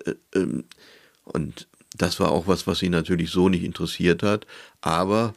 äh, 0.06 0.14
äh, 0.38 0.64
und 1.26 1.68
das 1.98 2.20
war 2.22 2.32
auch 2.32 2.48
was, 2.48 2.66
was 2.66 2.82
ihn 2.82 2.92
natürlich 2.92 3.30
so 3.30 3.50
nicht 3.50 3.64
interessiert 3.64 4.24
hat. 4.24 4.48
Aber 4.80 5.34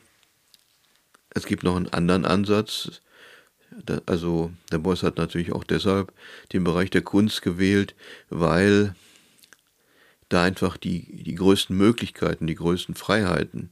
es 1.30 1.46
gibt 1.46 1.64
noch 1.64 1.76
einen 1.76 1.92
anderen 1.92 2.24
Ansatz, 2.24 3.00
also 4.07 4.52
der 4.71 4.78
Boss 4.78 5.02
hat 5.02 5.16
natürlich 5.16 5.52
auch 5.52 5.64
deshalb 5.64 6.12
den 6.52 6.64
Bereich 6.64 6.90
der 6.90 7.02
Kunst 7.02 7.43
gewählt, 7.43 7.95
weil 8.31 8.95
da 10.28 10.43
einfach 10.43 10.76
die, 10.76 11.23
die 11.23 11.35
größten 11.35 11.76
Möglichkeiten, 11.76 12.47
die 12.47 12.54
größten 12.54 12.95
Freiheiten 12.95 13.71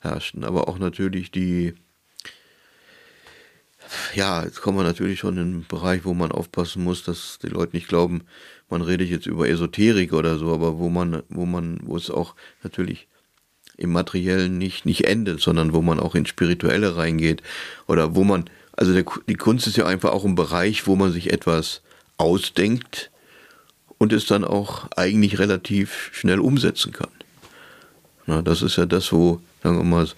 herrschten, 0.00 0.44
aber 0.44 0.68
auch 0.68 0.78
natürlich 0.78 1.30
die, 1.30 1.74
ja, 4.14 4.44
jetzt 4.44 4.60
kommen 4.60 4.78
wir 4.78 4.84
natürlich 4.84 5.20
schon 5.20 5.36
in 5.36 5.40
einen 5.40 5.66
Bereich, 5.66 6.04
wo 6.04 6.14
man 6.14 6.32
aufpassen 6.32 6.82
muss, 6.82 7.04
dass 7.04 7.38
die 7.42 7.48
Leute 7.48 7.76
nicht 7.76 7.88
glauben, 7.88 8.24
man 8.68 8.82
redet 8.82 9.10
jetzt 9.10 9.26
über 9.26 9.48
Esoterik 9.48 10.12
oder 10.12 10.38
so, 10.38 10.52
aber 10.52 10.78
wo 10.78 10.88
man, 10.88 11.22
wo 11.28 11.46
man, 11.46 11.78
wo 11.82 11.96
es 11.96 12.10
auch 12.10 12.34
natürlich 12.62 13.06
im 13.76 13.92
Materiellen 13.92 14.58
nicht, 14.58 14.86
nicht 14.86 15.04
endet, 15.06 15.40
sondern 15.40 15.72
wo 15.72 15.82
man 15.82 16.00
auch 16.00 16.14
ins 16.14 16.28
Spirituelle 16.28 16.96
reingeht 16.96 17.42
oder 17.86 18.14
wo 18.14 18.24
man 18.24 18.48
also 18.72 18.92
der, 18.92 19.04
die 19.28 19.34
Kunst 19.34 19.66
ist 19.66 19.76
ja 19.76 19.86
einfach 19.86 20.10
auch 20.10 20.24
ein 20.24 20.34
Bereich, 20.34 20.86
wo 20.86 20.96
man 20.96 21.12
sich 21.12 21.32
etwas 21.32 21.82
ausdenkt 22.16 23.10
und 23.98 24.12
es 24.12 24.26
dann 24.26 24.44
auch 24.44 24.88
eigentlich 24.96 25.38
relativ 25.38 26.10
schnell 26.12 26.40
umsetzen 26.40 26.92
kann. 26.92 27.10
Na, 28.26 28.42
das 28.42 28.62
ist 28.62 28.76
ja 28.76 28.86
das, 28.86 29.12
wo, 29.12 29.40
sagen 29.62 29.78
wir 29.78 29.84
mal, 29.84 30.08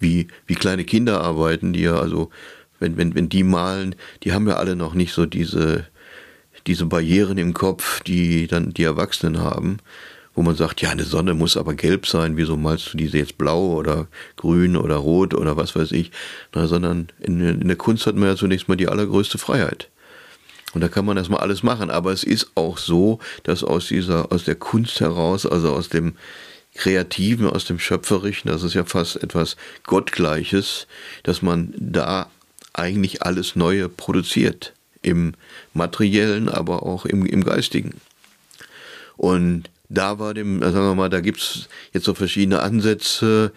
wie, 0.00 0.28
wie 0.46 0.54
kleine 0.54 0.84
Kinder 0.84 1.20
arbeiten, 1.20 1.72
die 1.72 1.82
ja, 1.82 1.96
also, 1.96 2.30
wenn, 2.80 2.96
wenn, 2.96 3.14
wenn 3.14 3.28
die 3.28 3.44
malen, 3.44 3.94
die 4.22 4.32
haben 4.32 4.48
ja 4.48 4.56
alle 4.56 4.76
noch 4.76 4.94
nicht 4.94 5.12
so 5.12 5.26
diese, 5.26 5.86
diese 6.66 6.86
Barrieren 6.86 7.38
im 7.38 7.54
Kopf, 7.54 8.02
die 8.02 8.46
dann 8.46 8.74
die 8.74 8.82
Erwachsenen 8.82 9.40
haben 9.40 9.78
wo 10.34 10.42
man 10.42 10.56
sagt, 10.56 10.80
ja, 10.82 10.90
eine 10.90 11.04
Sonne 11.04 11.34
muss 11.34 11.56
aber 11.56 11.74
gelb 11.74 12.06
sein, 12.06 12.36
wieso 12.36 12.56
malst 12.56 12.92
du 12.92 12.96
diese 12.96 13.18
jetzt 13.18 13.38
blau 13.38 13.74
oder 13.74 14.08
grün 14.36 14.76
oder 14.76 14.96
rot 14.96 15.34
oder 15.34 15.56
was 15.56 15.76
weiß 15.76 15.92
ich, 15.92 16.10
Na, 16.52 16.66
sondern 16.66 17.08
in, 17.20 17.40
in 17.40 17.68
der 17.68 17.76
Kunst 17.76 18.06
hat 18.06 18.16
man 18.16 18.28
ja 18.28 18.36
zunächst 18.36 18.68
mal 18.68 18.76
die 18.76 18.88
allergrößte 18.88 19.38
Freiheit. 19.38 19.88
Und 20.74 20.80
da 20.80 20.88
kann 20.88 21.04
man 21.04 21.16
erstmal 21.16 21.40
alles 21.40 21.62
machen, 21.62 21.88
aber 21.88 22.10
es 22.12 22.24
ist 22.24 22.50
auch 22.56 22.78
so, 22.78 23.20
dass 23.44 23.62
aus 23.62 23.86
dieser, 23.88 24.32
aus 24.32 24.44
der 24.44 24.56
Kunst 24.56 25.00
heraus, 25.00 25.46
also 25.46 25.72
aus 25.72 25.88
dem 25.88 26.16
Kreativen, 26.74 27.46
aus 27.46 27.64
dem 27.64 27.78
Schöpferischen, 27.78 28.50
das 28.50 28.64
ist 28.64 28.74
ja 28.74 28.84
fast 28.84 29.22
etwas 29.22 29.56
Gottgleiches, 29.84 30.88
dass 31.22 31.42
man 31.42 31.72
da 31.76 32.28
eigentlich 32.72 33.22
alles 33.22 33.54
Neue 33.54 33.88
produziert. 33.88 34.72
Im 35.00 35.34
materiellen, 35.74 36.48
aber 36.48 36.82
auch 36.82 37.04
im, 37.04 37.26
im 37.26 37.44
geistigen. 37.44 38.00
Und 39.18 39.68
da 39.88 40.18
war 40.18 40.34
dem, 40.34 40.60
sagen 40.60 40.74
wir 40.74 40.94
mal, 40.94 41.10
da 41.10 41.20
gibt's 41.20 41.68
jetzt 41.92 42.04
so 42.04 42.14
verschiedene 42.14 42.60
Ansätze. 42.60 43.52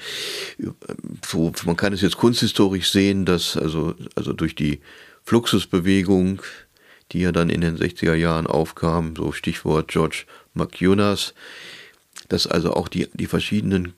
So, 1.25 1.51
man 1.65 1.77
kann 1.77 1.93
es 1.93 2.01
jetzt 2.01 2.17
kunsthistorisch 2.17 2.91
sehen, 2.91 3.25
dass 3.25 3.55
also, 3.55 3.95
also 4.15 4.33
durch 4.33 4.55
die 4.55 4.81
Fluxusbewegung, 5.23 6.41
die 7.11 7.19
ja 7.19 7.31
dann 7.31 7.49
in 7.49 7.61
den 7.61 7.77
60er 7.77 8.13
Jahren 8.13 8.47
aufkam, 8.47 9.15
so 9.15 9.31
Stichwort 9.31 9.87
George 9.89 10.25
McJonas, 10.53 11.33
dass 12.27 12.47
also 12.47 12.73
auch 12.73 12.89
die, 12.89 13.07
die 13.13 13.27
verschiedenen 13.27 13.93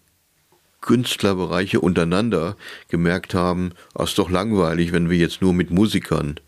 Künstlerbereiche 0.81 1.81
untereinander 1.81 2.55
gemerkt 2.88 3.33
haben, 3.33 3.71
es 3.95 4.09
ist 4.09 4.19
doch 4.19 4.29
langweilig, 4.29 4.91
wenn 4.91 5.09
wir 5.09 5.17
jetzt 5.17 5.41
nur 5.41 5.53
mit 5.53 5.71
Musikern 5.71 6.39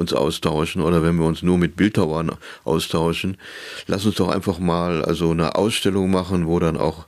uns 0.00 0.14
austauschen 0.14 0.82
oder 0.82 1.02
wenn 1.02 1.16
wir 1.16 1.26
uns 1.26 1.42
nur 1.42 1.58
mit 1.58 1.76
Bildhauern 1.76 2.32
austauschen. 2.64 3.36
Lass 3.86 4.06
uns 4.06 4.16
doch 4.16 4.28
einfach 4.28 4.58
mal 4.58 5.04
also 5.04 5.30
eine 5.30 5.54
Ausstellung 5.54 6.10
machen, 6.10 6.46
wo 6.46 6.58
dann 6.58 6.78
auch 6.78 7.06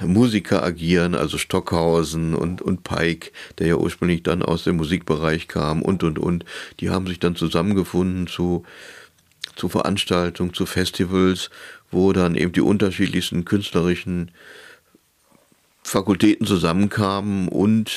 Musiker 0.00 0.62
agieren, 0.62 1.14
also 1.14 1.38
Stockhausen 1.38 2.34
und, 2.34 2.60
und 2.60 2.84
Pike, 2.84 3.30
der 3.58 3.68
ja 3.68 3.76
ursprünglich 3.76 4.22
dann 4.22 4.42
aus 4.42 4.64
dem 4.64 4.76
Musikbereich 4.76 5.48
kam 5.48 5.80
und, 5.80 6.02
und, 6.04 6.18
und. 6.18 6.44
Die 6.80 6.90
haben 6.90 7.06
sich 7.06 7.18
dann 7.18 7.34
zusammengefunden 7.34 8.26
zu, 8.26 8.64
zu 9.56 9.68
Veranstaltungen, 9.68 10.52
zu 10.52 10.66
Festivals, 10.66 11.50
wo 11.90 12.12
dann 12.12 12.34
eben 12.34 12.52
die 12.52 12.60
unterschiedlichsten 12.60 13.44
künstlerischen 13.44 14.32
Fakultäten 15.82 16.46
zusammenkamen 16.46 17.48
und 17.48 17.92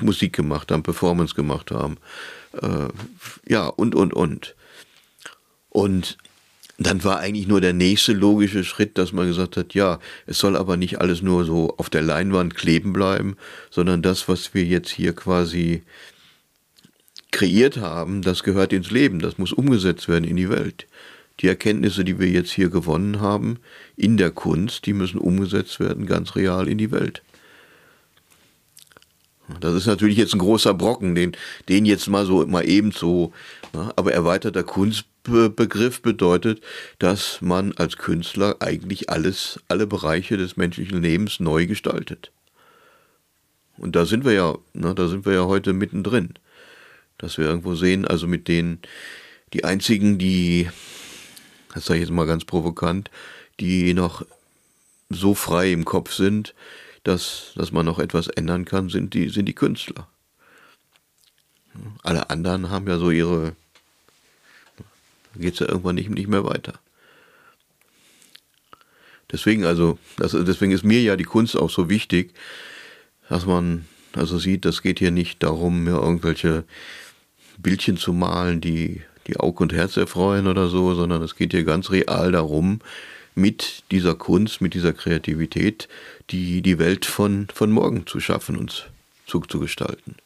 Musik 0.00 0.34
gemacht 0.34 0.70
haben, 0.70 0.82
Performance 0.82 1.34
gemacht 1.34 1.70
haben 1.70 1.98
äh, 2.62 2.88
ja, 3.48 3.66
und, 3.66 3.94
und, 3.94 4.12
und. 4.12 4.54
Und 5.70 6.18
dann 6.78 7.04
war 7.04 7.18
eigentlich 7.18 7.46
nur 7.46 7.60
der 7.60 7.72
nächste 7.72 8.12
logische 8.12 8.64
Schritt, 8.64 8.98
dass 8.98 9.12
man 9.12 9.28
gesagt 9.28 9.56
hat, 9.56 9.74
ja, 9.74 10.00
es 10.26 10.38
soll 10.38 10.56
aber 10.56 10.76
nicht 10.76 11.00
alles 11.00 11.22
nur 11.22 11.44
so 11.44 11.74
auf 11.76 11.88
der 11.88 12.02
Leinwand 12.02 12.54
kleben 12.54 12.92
bleiben, 12.92 13.36
sondern 13.70 14.02
das, 14.02 14.28
was 14.28 14.54
wir 14.54 14.64
jetzt 14.64 14.90
hier 14.90 15.14
quasi 15.14 15.82
kreiert 17.30 17.78
haben, 17.78 18.22
das 18.22 18.42
gehört 18.42 18.72
ins 18.72 18.90
Leben, 18.90 19.18
das 19.18 19.38
muss 19.38 19.52
umgesetzt 19.52 20.08
werden 20.08 20.24
in 20.24 20.36
die 20.36 20.50
Welt. 20.50 20.86
Die 21.40 21.48
Erkenntnisse, 21.48 22.04
die 22.04 22.18
wir 22.20 22.28
jetzt 22.28 22.52
hier 22.52 22.70
gewonnen 22.70 23.20
haben 23.20 23.58
in 23.96 24.16
der 24.16 24.30
Kunst, 24.30 24.86
die 24.86 24.92
müssen 24.92 25.18
umgesetzt 25.18 25.80
werden, 25.80 26.06
ganz 26.06 26.36
real 26.36 26.68
in 26.68 26.78
die 26.78 26.92
Welt. 26.92 27.22
Das 29.60 29.74
ist 29.74 29.86
natürlich 29.86 30.16
jetzt 30.16 30.32
ein 30.32 30.38
großer 30.38 30.72
Brocken, 30.72 31.14
den, 31.14 31.36
den 31.68 31.84
jetzt 31.84 32.08
mal 32.08 32.24
so 32.24 32.46
mal 32.46 32.66
eben 32.66 32.92
so, 32.92 33.32
ne? 33.74 33.92
aber 33.96 34.12
erweiterter 34.12 34.62
Kunstbegriff 34.62 36.00
bedeutet, 36.00 36.62
dass 36.98 37.42
man 37.42 37.72
als 37.72 37.98
Künstler 37.98 38.56
eigentlich 38.60 39.10
alles, 39.10 39.60
alle 39.68 39.86
Bereiche 39.86 40.38
des 40.38 40.56
menschlichen 40.56 41.02
Lebens 41.02 41.40
neu 41.40 41.66
gestaltet. 41.66 42.32
Und 43.76 43.96
da 43.96 44.06
sind 44.06 44.24
wir 44.24 44.32
ja, 44.32 44.56
ne, 44.72 44.94
da 44.94 45.08
sind 45.08 45.26
wir 45.26 45.34
ja 45.34 45.44
heute 45.44 45.72
mittendrin. 45.72 46.34
Dass 47.18 47.38
wir 47.38 47.44
irgendwo 47.46 47.74
sehen, 47.74 48.06
also 48.06 48.26
mit 48.26 48.48
denen, 48.48 48.80
die 49.52 49.64
einzigen, 49.64 50.18
die, 50.18 50.68
das 51.74 51.86
sage 51.86 52.00
ich 52.00 52.06
jetzt 52.06 52.14
mal 52.14 52.26
ganz 52.26 52.44
provokant, 52.44 53.10
die 53.60 53.94
noch 53.94 54.24
so 55.10 55.34
frei 55.34 55.70
im 55.70 55.84
Kopf 55.84 56.12
sind, 56.12 56.54
dass, 57.04 57.52
dass 57.54 57.70
man 57.70 57.86
noch 57.86 57.98
etwas 57.98 58.28
ändern 58.28 58.64
kann, 58.64 58.88
sind 58.88 59.14
die, 59.14 59.28
sind 59.28 59.46
die 59.46 59.54
Künstler. 59.54 60.08
Alle 62.02 62.30
anderen 62.30 62.70
haben 62.70 62.88
ja 62.88 62.98
so 62.98 63.10
ihre, 63.10 63.54
da 65.34 65.40
geht 65.40 65.54
es 65.54 65.60
ja 65.60 65.68
irgendwann 65.68 65.96
nicht, 65.96 66.10
nicht 66.10 66.28
mehr 66.28 66.44
weiter. 66.44 66.74
Deswegen 69.30 69.64
also, 69.64 69.98
das, 70.16 70.32
deswegen 70.32 70.72
ist 70.72 70.84
mir 70.84 71.02
ja 71.02 71.16
die 71.16 71.24
Kunst 71.24 71.56
auch 71.56 71.70
so 71.70 71.88
wichtig, 71.88 72.32
dass 73.28 73.46
man 73.46 73.86
also 74.12 74.38
sieht, 74.38 74.64
das 74.64 74.82
geht 74.82 74.98
hier 74.98 75.10
nicht 75.10 75.42
darum, 75.42 75.84
mir 75.84 75.96
irgendwelche 75.96 76.64
Bildchen 77.58 77.96
zu 77.96 78.12
malen, 78.12 78.60
die 78.60 79.02
die 79.26 79.38
Auge 79.38 79.62
und 79.62 79.72
Herz 79.72 79.96
erfreuen 79.96 80.46
oder 80.46 80.68
so, 80.68 80.94
sondern 80.94 81.22
es 81.22 81.34
geht 81.34 81.52
hier 81.52 81.64
ganz 81.64 81.90
real 81.90 82.30
darum, 82.32 82.80
mit 83.34 83.84
dieser 83.90 84.14
Kunst, 84.14 84.60
mit 84.60 84.74
dieser 84.74 84.92
Kreativität 84.92 85.88
die, 86.30 86.62
die 86.62 86.78
Welt 86.78 87.04
von, 87.04 87.48
von 87.52 87.70
morgen 87.70 88.06
zu 88.06 88.20
schaffen 88.20 88.56
und 88.56 88.90
zu, 89.26 89.40
zu 89.40 89.60
gestalten. 89.60 90.16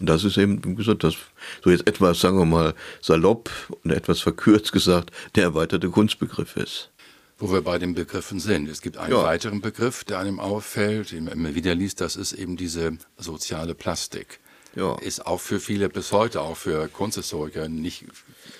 Und 0.00 0.08
das 0.08 0.24
ist 0.24 0.38
eben, 0.38 0.64
wie 0.64 0.74
gesagt, 0.74 1.04
das, 1.04 1.14
so 1.62 1.70
jetzt 1.70 1.86
etwas, 1.86 2.20
sagen 2.20 2.38
wir 2.38 2.46
mal, 2.46 2.74
salopp 3.02 3.50
und 3.84 3.90
etwas 3.90 4.20
verkürzt 4.20 4.72
gesagt, 4.72 5.10
der 5.34 5.44
erweiterte 5.44 5.90
Kunstbegriff 5.90 6.56
ist. 6.56 6.90
Wo 7.38 7.52
wir 7.52 7.62
bei 7.62 7.78
den 7.78 7.94
Begriffen 7.94 8.40
sind. 8.40 8.68
Es 8.68 8.82
gibt 8.82 8.98
einen 8.98 9.12
ja. 9.12 9.22
weiteren 9.22 9.60
Begriff, 9.60 10.04
der 10.04 10.18
einem 10.18 10.40
auffällt, 10.40 11.12
den 11.12 11.24
man 11.24 11.34
immer 11.34 11.54
wieder 11.54 11.74
liest, 11.74 12.00
das 12.00 12.16
ist 12.16 12.32
eben 12.32 12.56
diese 12.56 12.98
soziale 13.16 13.74
Plastik. 13.74 14.40
Ja. 14.74 14.96
ist 15.00 15.26
auch 15.26 15.40
für 15.40 15.60
viele 15.60 15.88
bis 15.88 16.12
heute, 16.12 16.40
auch 16.40 16.56
für 16.56 16.88
Kunsthistoriker, 16.88 17.68
nicht 17.68 18.04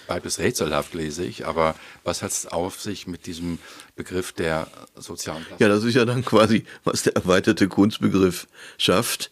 bald 0.06 0.22
bis 0.22 0.38
rätselhaft, 0.38 0.94
lese 0.94 1.24
ich. 1.24 1.46
Aber 1.46 1.74
was 2.04 2.22
hat 2.22 2.30
es 2.30 2.46
auf 2.46 2.80
sich 2.80 3.06
mit 3.06 3.26
diesem 3.26 3.58
Begriff 3.96 4.32
der 4.32 4.68
sozialen 4.96 5.44
Plastik? 5.44 5.60
Ja, 5.60 5.68
das 5.68 5.84
ist 5.84 5.94
ja 5.94 6.04
dann 6.04 6.24
quasi, 6.24 6.64
was 6.84 7.02
der 7.02 7.16
erweiterte 7.16 7.68
Kunstbegriff 7.68 8.46
schafft. 8.78 9.30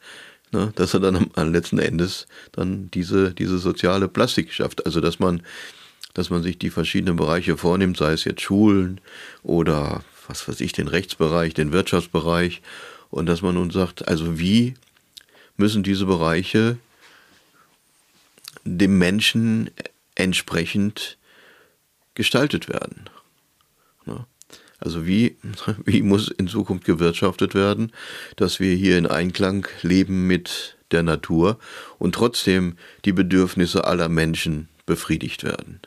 Ne, 0.50 0.72
dass 0.76 0.94
er 0.94 1.00
dann 1.00 1.14
am, 1.14 1.30
am 1.34 1.52
letzten 1.52 1.78
Endes 1.78 2.26
dann 2.52 2.90
diese, 2.92 3.34
diese 3.34 3.58
soziale 3.58 4.08
Plastik 4.08 4.50
schafft. 4.50 4.86
Also 4.86 5.02
dass 5.02 5.18
man, 5.18 5.42
dass 6.14 6.30
man 6.30 6.42
sich 6.42 6.58
die 6.58 6.70
verschiedenen 6.70 7.16
Bereiche 7.16 7.58
vornimmt, 7.58 7.98
sei 7.98 8.12
es 8.12 8.24
jetzt 8.24 8.40
Schulen 8.40 8.98
oder 9.42 10.02
was 10.26 10.48
weiß 10.48 10.62
ich, 10.62 10.72
den 10.72 10.88
Rechtsbereich, 10.88 11.52
den 11.52 11.72
Wirtschaftsbereich, 11.72 12.62
und 13.10 13.26
dass 13.26 13.42
man 13.42 13.54
nun 13.54 13.70
sagt, 13.70 14.06
also 14.06 14.38
wie 14.38 14.74
müssen 15.58 15.82
diese 15.82 16.06
Bereiche 16.06 16.78
dem 18.64 18.98
Menschen 18.98 19.70
entsprechend 20.14 21.18
gestaltet 22.14 22.68
werden. 22.68 23.08
Ne? 24.06 24.24
Also 24.78 25.06
wie, 25.06 25.36
wie 25.84 26.02
muss 26.02 26.28
in 26.28 26.48
Zukunft 26.48 26.84
gewirtschaftet 26.84 27.54
werden, 27.54 27.92
dass 28.36 28.60
wir 28.60 28.74
hier 28.74 28.98
in 28.98 29.06
Einklang 29.06 29.66
leben 29.82 30.26
mit 30.26 30.76
der 30.90 31.02
Natur 31.02 31.58
und 31.98 32.14
trotzdem 32.14 32.76
die 33.04 33.12
Bedürfnisse 33.12 33.84
aller 33.84 34.08
Menschen 34.08 34.68
befriedigt 34.86 35.44
werden. 35.44 35.80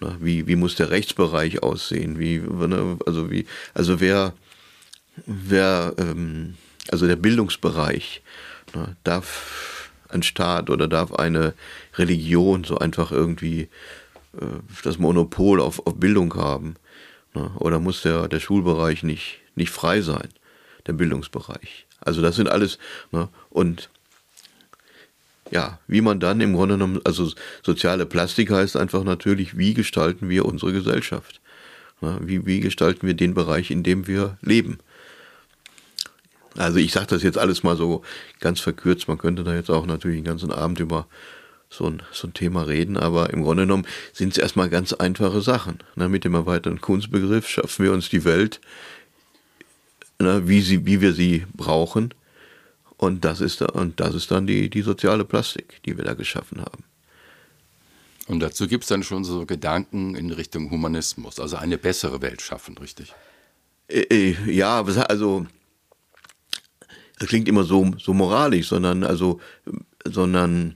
Ne? 0.00 0.16
Wie, 0.20 0.46
wie 0.46 0.56
muss 0.56 0.74
der 0.74 0.90
Rechtsbereich 0.90 1.62
aussehen? 1.62 2.18
Wie, 2.18 2.38
ne, 2.38 2.98
also 3.06 3.30
wie, 3.30 3.46
also 3.74 4.00
wer, 4.00 4.34
wer, 5.26 5.94
ähm, 5.98 6.54
also 6.90 7.06
der 7.06 7.16
Bildungsbereich, 7.16 8.22
Ne? 8.74 8.96
Darf 9.04 9.90
ein 10.08 10.22
Staat 10.22 10.70
oder 10.70 10.88
darf 10.88 11.12
eine 11.12 11.54
Religion 11.96 12.64
so 12.64 12.78
einfach 12.78 13.12
irgendwie 13.12 13.68
äh, 14.34 14.60
das 14.82 14.98
Monopol 14.98 15.60
auf, 15.60 15.86
auf 15.86 15.98
Bildung 15.98 16.34
haben? 16.34 16.76
Ne? 17.34 17.50
Oder 17.58 17.80
muss 17.80 18.02
der, 18.02 18.28
der 18.28 18.40
Schulbereich 18.40 19.02
nicht, 19.02 19.40
nicht 19.54 19.70
frei 19.70 20.00
sein, 20.00 20.28
der 20.86 20.92
Bildungsbereich? 20.92 21.86
Also 22.00 22.20
das 22.20 22.36
sind 22.36 22.48
alles, 22.48 22.78
ne? 23.10 23.28
und 23.50 23.88
ja, 25.50 25.78
wie 25.86 26.00
man 26.00 26.18
dann 26.18 26.40
im 26.40 26.54
Grunde 26.54 26.74
genommen, 26.76 27.00
also 27.04 27.30
soziale 27.62 28.06
Plastik 28.06 28.50
heißt 28.50 28.76
einfach 28.76 29.04
natürlich, 29.04 29.58
wie 29.58 29.74
gestalten 29.74 30.30
wir 30.30 30.46
unsere 30.46 30.72
Gesellschaft? 30.72 31.40
Ne? 32.00 32.18
Wie, 32.22 32.46
wie 32.46 32.60
gestalten 32.60 33.06
wir 33.06 33.14
den 33.14 33.34
Bereich, 33.34 33.70
in 33.70 33.82
dem 33.82 34.06
wir 34.06 34.38
leben? 34.40 34.78
Also 36.56 36.78
ich 36.78 36.92
sage 36.92 37.06
das 37.06 37.22
jetzt 37.22 37.38
alles 37.38 37.62
mal 37.62 37.76
so 37.76 38.02
ganz 38.40 38.60
verkürzt. 38.60 39.08
Man 39.08 39.18
könnte 39.18 39.44
da 39.44 39.54
jetzt 39.54 39.70
auch 39.70 39.86
natürlich 39.86 40.18
den 40.18 40.24
ganzen 40.24 40.52
Abend 40.52 40.80
über 40.80 41.06
so 41.70 41.86
ein, 41.86 42.02
so 42.12 42.28
ein 42.28 42.34
Thema 42.34 42.62
reden, 42.62 42.96
aber 42.96 43.30
im 43.30 43.42
Grunde 43.42 43.62
genommen 43.62 43.86
sind 44.12 44.32
es 44.32 44.38
erstmal 44.38 44.68
ganz 44.68 44.92
einfache 44.92 45.40
Sachen. 45.40 45.78
Na, 45.96 46.08
mit 46.08 46.24
dem 46.24 46.34
erweiterten 46.34 46.80
Kunstbegriff 46.80 47.48
schaffen 47.48 47.84
wir 47.84 47.92
uns 47.92 48.10
die 48.10 48.24
Welt, 48.24 48.60
na, 50.18 50.46
wie, 50.46 50.60
sie, 50.60 50.84
wie 50.84 51.00
wir 51.00 51.14
sie 51.14 51.46
brauchen. 51.54 52.12
Und 52.98 53.24
das 53.24 53.40
ist, 53.40 53.62
da, 53.62 53.66
und 53.66 53.98
das 54.00 54.14
ist 54.14 54.30
dann 54.30 54.46
die, 54.46 54.68
die 54.68 54.82
soziale 54.82 55.24
Plastik, 55.24 55.82
die 55.84 55.96
wir 55.96 56.04
da 56.04 56.14
geschaffen 56.14 56.60
haben. 56.60 56.84
Und 58.28 58.40
dazu 58.40 58.68
gibt 58.68 58.84
es 58.84 58.88
dann 58.88 59.02
schon 59.02 59.24
so 59.24 59.46
Gedanken 59.46 60.14
in 60.14 60.30
Richtung 60.30 60.70
Humanismus, 60.70 61.40
also 61.40 61.56
eine 61.56 61.78
bessere 61.78 62.22
Welt 62.22 62.40
schaffen, 62.40 62.78
richtig? 62.78 63.12
Äh, 63.88 64.02
äh, 64.02 64.52
ja, 64.52 64.84
also 64.84 65.46
das 67.22 67.28
klingt 67.28 67.46
immer 67.46 67.62
so, 67.62 67.88
so 67.98 68.12
moralisch, 68.12 68.66
sondern 68.66 69.04
also, 69.04 69.40
sondern 70.04 70.74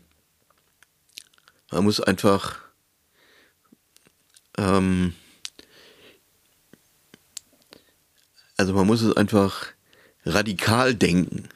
man 1.73 1.83
muss 1.83 2.01
einfach 2.01 2.61
ähm, 4.57 5.13
also 8.57 8.75
man 8.75 8.87
muss 8.87 9.03
es 9.03 9.17
einfach 9.17 9.67
radikal 10.25 10.95
denken. 10.95 11.49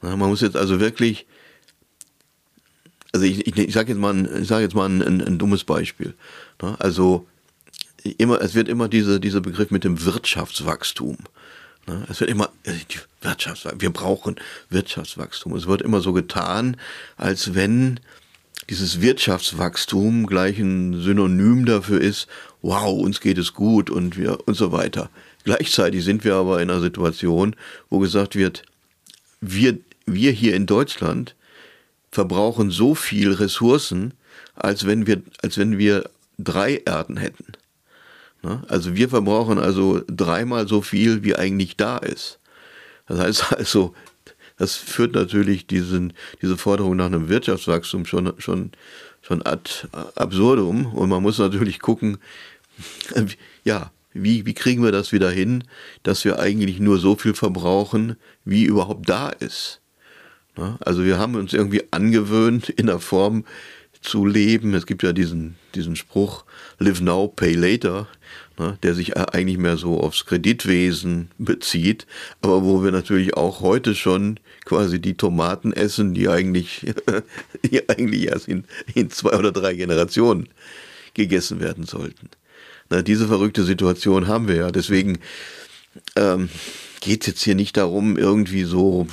man 0.00 0.20
muss 0.20 0.40
jetzt 0.40 0.56
also 0.56 0.78
wirklich, 0.78 1.26
also 3.12 3.26
ich, 3.26 3.44
ich, 3.44 3.58
ich 3.58 3.74
sage 3.74 3.90
jetzt 3.90 3.98
mal, 3.98 4.14
ein, 4.14 4.42
ich 4.42 4.46
sage 4.46 4.62
jetzt 4.62 4.76
mal 4.76 4.88
ein, 4.88 5.02
ein, 5.02 5.38
dummes 5.40 5.64
Beispiel. 5.64 6.14
also 6.78 7.26
immer, 8.18 8.40
es 8.40 8.54
wird 8.54 8.68
immer 8.68 8.88
diese, 8.88 9.18
dieser 9.18 9.40
Begriff 9.40 9.72
mit 9.72 9.82
dem 9.82 10.04
Wirtschaftswachstum 10.04 11.18
Ne? 11.18 11.65
Es 12.08 12.20
wird 12.20 12.30
immer, 12.30 12.50
äh, 12.64 12.72
wir 13.78 13.90
brauchen 13.90 14.36
Wirtschaftswachstum. 14.70 15.54
Es 15.54 15.66
wird 15.66 15.82
immer 15.82 16.00
so 16.00 16.12
getan, 16.12 16.76
als 17.16 17.54
wenn 17.54 18.00
dieses 18.68 19.00
Wirtschaftswachstum 19.00 20.26
gleich 20.26 20.58
ein 20.58 21.00
Synonym 21.00 21.64
dafür 21.66 22.00
ist, 22.00 22.26
wow, 22.62 22.98
uns 22.98 23.20
geht 23.20 23.38
es 23.38 23.54
gut 23.54 23.90
und 23.90 24.16
wir 24.16 24.46
und 24.48 24.54
so 24.54 24.72
weiter. 24.72 25.10
Gleichzeitig 25.44 26.04
sind 26.04 26.24
wir 26.24 26.34
aber 26.34 26.60
in 26.60 26.70
einer 26.70 26.80
Situation, 26.80 27.54
wo 27.88 28.00
gesagt 28.00 28.34
wird, 28.34 28.64
wir, 29.40 29.78
wir 30.06 30.32
hier 30.32 30.56
in 30.56 30.66
Deutschland 30.66 31.36
verbrauchen 32.10 32.70
so 32.70 32.96
viel 32.96 33.32
Ressourcen, 33.32 34.14
als 34.56 34.86
wenn 34.86 35.06
wir, 35.06 35.22
als 35.42 35.58
wenn 35.58 35.78
wir 35.78 36.10
drei 36.38 36.82
Erden 36.84 37.16
hätten. 37.16 37.44
Ne? 38.46 38.62
Also 38.68 38.94
wir 38.94 39.08
verbrauchen 39.08 39.58
also 39.58 40.02
dreimal 40.06 40.68
so 40.68 40.80
viel, 40.80 41.24
wie 41.24 41.34
eigentlich 41.34 41.76
da 41.76 41.98
ist. 41.98 42.38
Das 43.08 43.18
heißt 43.18 43.52
also, 43.58 43.92
das 44.56 44.76
führt 44.76 45.14
natürlich 45.14 45.66
diesen, 45.66 46.12
diese 46.40 46.56
Forderung 46.56 46.96
nach 46.96 47.06
einem 47.06 47.28
Wirtschaftswachstum 47.28 48.06
schon, 48.06 48.32
schon, 48.38 48.70
schon 49.20 49.44
ad 49.44 49.88
absurdum. 50.14 50.86
Und 50.86 51.08
man 51.08 51.22
muss 51.22 51.38
natürlich 51.38 51.80
gucken, 51.80 52.18
ja, 53.64 53.90
wie, 54.12 54.46
wie 54.46 54.54
kriegen 54.54 54.82
wir 54.82 54.92
das 54.92 55.12
wieder 55.12 55.30
hin, 55.30 55.64
dass 56.04 56.24
wir 56.24 56.38
eigentlich 56.38 56.78
nur 56.78 56.98
so 56.98 57.16
viel 57.16 57.34
verbrauchen, 57.34 58.16
wie 58.44 58.64
überhaupt 58.64 59.08
da 59.08 59.28
ist. 59.28 59.80
Ne? 60.56 60.76
Also 60.80 61.04
wir 61.04 61.18
haben 61.18 61.34
uns 61.34 61.52
irgendwie 61.52 61.82
angewöhnt, 61.90 62.68
in 62.68 62.86
der 62.86 63.00
Form 63.00 63.44
zu 64.06 64.24
leben. 64.24 64.74
Es 64.74 64.86
gibt 64.86 65.02
ja 65.02 65.12
diesen, 65.12 65.56
diesen 65.74 65.96
Spruch, 65.96 66.44
live 66.78 67.00
now, 67.00 67.28
pay 67.28 67.54
later, 67.54 68.08
ne, 68.58 68.78
der 68.82 68.94
sich 68.94 69.16
eigentlich 69.16 69.58
mehr 69.58 69.76
so 69.76 70.00
aufs 70.00 70.24
Kreditwesen 70.24 71.30
bezieht, 71.38 72.06
aber 72.40 72.64
wo 72.64 72.82
wir 72.82 72.92
natürlich 72.92 73.36
auch 73.36 73.60
heute 73.60 73.94
schon 73.94 74.38
quasi 74.64 75.00
die 75.00 75.16
Tomaten 75.16 75.72
essen, 75.72 76.14
die 76.14 76.28
eigentlich, 76.28 76.92
die 77.64 77.88
eigentlich 77.88 78.28
erst 78.28 78.48
in, 78.48 78.64
in 78.94 79.10
zwei 79.10 79.36
oder 79.36 79.52
drei 79.52 79.74
Generationen 79.74 80.48
gegessen 81.14 81.60
werden 81.60 81.84
sollten. 81.84 82.30
Na, 82.88 83.02
diese 83.02 83.26
verrückte 83.26 83.64
Situation 83.64 84.28
haben 84.28 84.48
wir 84.48 84.56
ja. 84.56 84.70
Deswegen 84.70 85.18
ähm, 86.14 86.48
geht 87.00 87.22
es 87.22 87.26
jetzt 87.26 87.42
hier 87.42 87.54
nicht 87.54 87.76
darum, 87.76 88.16
irgendwie 88.16 88.64
so 88.64 89.08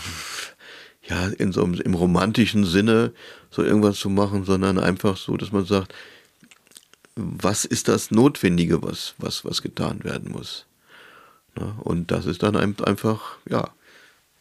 ja, 1.07 1.27
in 1.27 1.51
so 1.51 1.63
einem, 1.63 1.73
im 1.81 1.93
romantischen 1.93 2.65
Sinne 2.65 3.11
so 3.51 3.63
irgendwas 3.63 3.97
zu 3.97 4.09
machen, 4.09 4.45
sondern 4.45 4.79
einfach 4.79 5.17
so, 5.17 5.35
dass 5.37 5.51
man 5.51 5.65
sagt, 5.65 5.93
was 7.15 7.65
ist 7.65 7.87
das 7.87 8.11
Notwendige, 8.11 8.81
was, 8.81 9.13
was, 9.17 9.45
was 9.45 9.61
getan 9.61 10.03
werden 10.03 10.31
muss. 10.31 10.65
Und 11.83 12.09
das 12.09 12.25
ist 12.25 12.41
dann 12.41 12.55
einfach, 12.55 13.37
ja, 13.47 13.69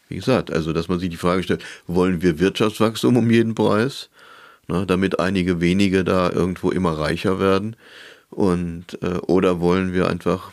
wie 0.09 0.15
gesagt, 0.15 0.51
also 0.51 0.73
dass 0.73 0.87
man 0.87 0.99
sich 0.99 1.09
die 1.09 1.17
Frage 1.17 1.43
stellt, 1.43 1.63
wollen 1.85 2.21
wir 2.21 2.39
Wirtschaftswachstum 2.39 3.17
um 3.17 3.29
jeden 3.29 3.53
Preis, 3.53 4.09
damit 4.67 5.19
einige 5.19 5.61
wenige 5.61 6.03
da 6.03 6.31
irgendwo 6.31 6.71
immer 6.71 6.97
reicher 6.97 7.39
werden? 7.39 7.75
Und 8.29 8.97
äh, 9.03 9.17
oder 9.27 9.59
wollen 9.59 9.93
wir 9.93 10.09
einfach 10.09 10.51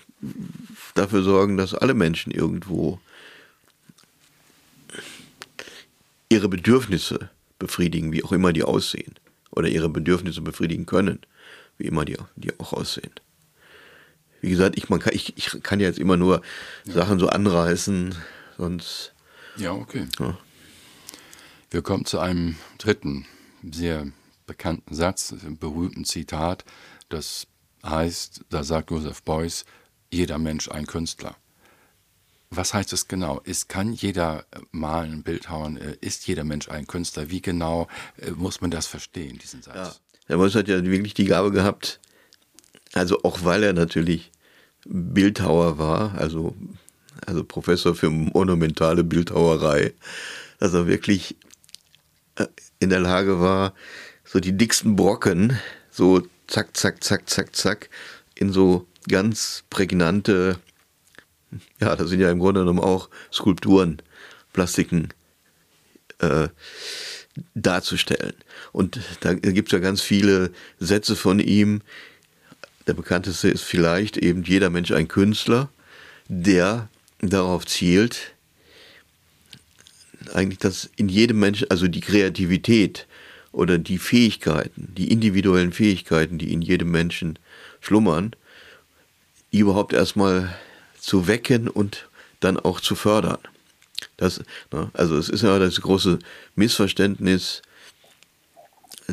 dafür 0.94 1.22
sorgen, 1.22 1.56
dass 1.56 1.74
alle 1.74 1.94
Menschen 1.94 2.30
irgendwo 2.30 2.98
ihre 6.30 6.48
Bedürfnisse 6.48 7.28
befriedigen, 7.58 8.12
wie 8.12 8.24
auch 8.24 8.32
immer 8.32 8.54
die 8.54 8.62
aussehen, 8.62 9.14
oder 9.50 9.68
ihre 9.68 9.90
Bedürfnisse 9.90 10.40
befriedigen 10.40 10.86
können, 10.86 11.20
wie 11.76 11.84
immer 11.84 12.06
die, 12.06 12.16
die 12.36 12.58
auch 12.58 12.72
aussehen. 12.72 13.12
Wie 14.40 14.48
gesagt, 14.48 14.78
ich, 14.78 14.88
man 14.88 15.00
kann, 15.00 15.12
ich, 15.14 15.36
ich 15.36 15.62
kann 15.62 15.80
jetzt 15.80 15.98
immer 15.98 16.16
nur 16.16 16.40
ja. 16.86 16.94
Sachen 16.94 17.18
so 17.18 17.28
anreißen, 17.28 18.14
sonst. 18.56 19.12
Ja, 19.56 19.72
okay. 19.72 20.06
Ja. 20.18 20.38
Wir 21.70 21.82
kommen 21.82 22.06
zu 22.06 22.18
einem 22.18 22.56
dritten, 22.78 23.26
sehr 23.70 24.06
bekannten 24.46 24.94
Satz, 24.94 25.32
einem 25.32 25.58
berühmten 25.58 26.04
Zitat, 26.04 26.64
das 27.08 27.46
heißt, 27.84 28.44
da 28.48 28.64
sagt 28.64 28.90
Joseph 28.90 29.22
Beuys, 29.22 29.64
jeder 30.10 30.38
Mensch 30.38 30.68
ein 30.70 30.86
Künstler. 30.86 31.36
Was 32.50 32.74
heißt 32.74 32.92
es 32.92 33.06
genau? 33.06 33.40
Ist, 33.44 33.68
kann 33.68 33.92
jeder 33.92 34.44
äh, 34.50 34.58
malen, 34.72 35.22
Bildhauern, 35.22 35.76
äh, 35.76 35.96
ist 36.00 36.26
jeder 36.26 36.42
Mensch 36.42 36.68
ein 36.68 36.86
Künstler? 36.86 37.30
Wie 37.30 37.40
genau 37.40 37.86
äh, 38.18 38.32
muss 38.32 38.60
man 38.60 38.70
das 38.70 38.86
verstehen, 38.86 39.38
diesen 39.38 39.62
Satz? 39.62 39.76
Ja. 39.76 39.94
Der 40.28 40.36
Beuys 40.36 40.54
hat 40.54 40.68
ja 40.68 40.84
wirklich 40.84 41.14
die 41.14 41.24
Gabe 41.24 41.50
gehabt, 41.52 42.00
also 42.92 43.22
auch 43.22 43.44
weil 43.44 43.62
er 43.62 43.72
natürlich 43.72 44.30
Bildhauer 44.84 45.78
war, 45.78 46.14
also, 46.16 46.54
also 47.26 47.44
Professor 47.44 47.94
für 47.94 48.10
monumentale 48.10 49.04
Bildhauerei, 49.04 49.92
dass 50.58 50.74
er 50.74 50.86
wirklich 50.86 51.36
in 52.78 52.90
der 52.90 53.00
Lage 53.00 53.40
war, 53.40 53.74
so 54.24 54.40
die 54.40 54.56
dicksten 54.56 54.96
Brocken, 54.96 55.58
so 55.90 56.22
zack, 56.46 56.76
zack, 56.76 57.02
zack, 57.02 57.28
zack, 57.28 57.54
zack, 57.54 57.90
in 58.34 58.52
so 58.52 58.86
ganz 59.08 59.64
prägnante, 59.70 60.58
ja, 61.80 61.96
das 61.96 62.10
sind 62.10 62.20
ja 62.20 62.30
im 62.30 62.38
Grunde 62.38 62.60
genommen 62.60 62.80
auch 62.80 63.08
Skulpturen, 63.32 64.02
Plastiken 64.52 65.08
äh, 66.18 66.48
darzustellen. 67.54 68.34
Und 68.72 69.00
da 69.20 69.34
gibt 69.34 69.68
es 69.68 69.72
ja 69.72 69.78
ganz 69.78 70.00
viele 70.00 70.50
Sätze 70.78 71.16
von 71.16 71.38
ihm. 71.38 71.82
Der 72.86 72.94
bekannteste 72.94 73.48
ist 73.48 73.62
vielleicht 73.62 74.16
eben 74.16 74.42
jeder 74.42 74.70
Mensch 74.70 74.90
ein 74.90 75.08
Künstler, 75.08 75.68
der 76.28 76.88
darauf 77.20 77.66
zielt, 77.66 78.34
eigentlich, 80.32 80.58
dass 80.58 80.90
in 80.96 81.08
jedem 81.08 81.40
Menschen, 81.40 81.70
also 81.70 81.88
die 81.88 82.00
Kreativität 82.00 83.06
oder 83.52 83.78
die 83.78 83.98
Fähigkeiten, 83.98 84.92
die 84.96 85.10
individuellen 85.10 85.72
Fähigkeiten, 85.72 86.38
die 86.38 86.52
in 86.52 86.62
jedem 86.62 86.90
Menschen 86.90 87.38
schlummern, 87.80 88.34
überhaupt 89.50 89.92
erstmal 89.92 90.54
zu 91.00 91.26
wecken 91.26 91.68
und 91.68 92.08
dann 92.40 92.58
auch 92.58 92.80
zu 92.80 92.94
fördern. 92.94 93.38
Das, 94.16 94.42
ne, 94.72 94.90
also 94.94 95.16
es 95.16 95.28
ist 95.28 95.42
ja 95.42 95.58
das 95.58 95.80
große 95.80 96.18
Missverständnis, 96.54 97.62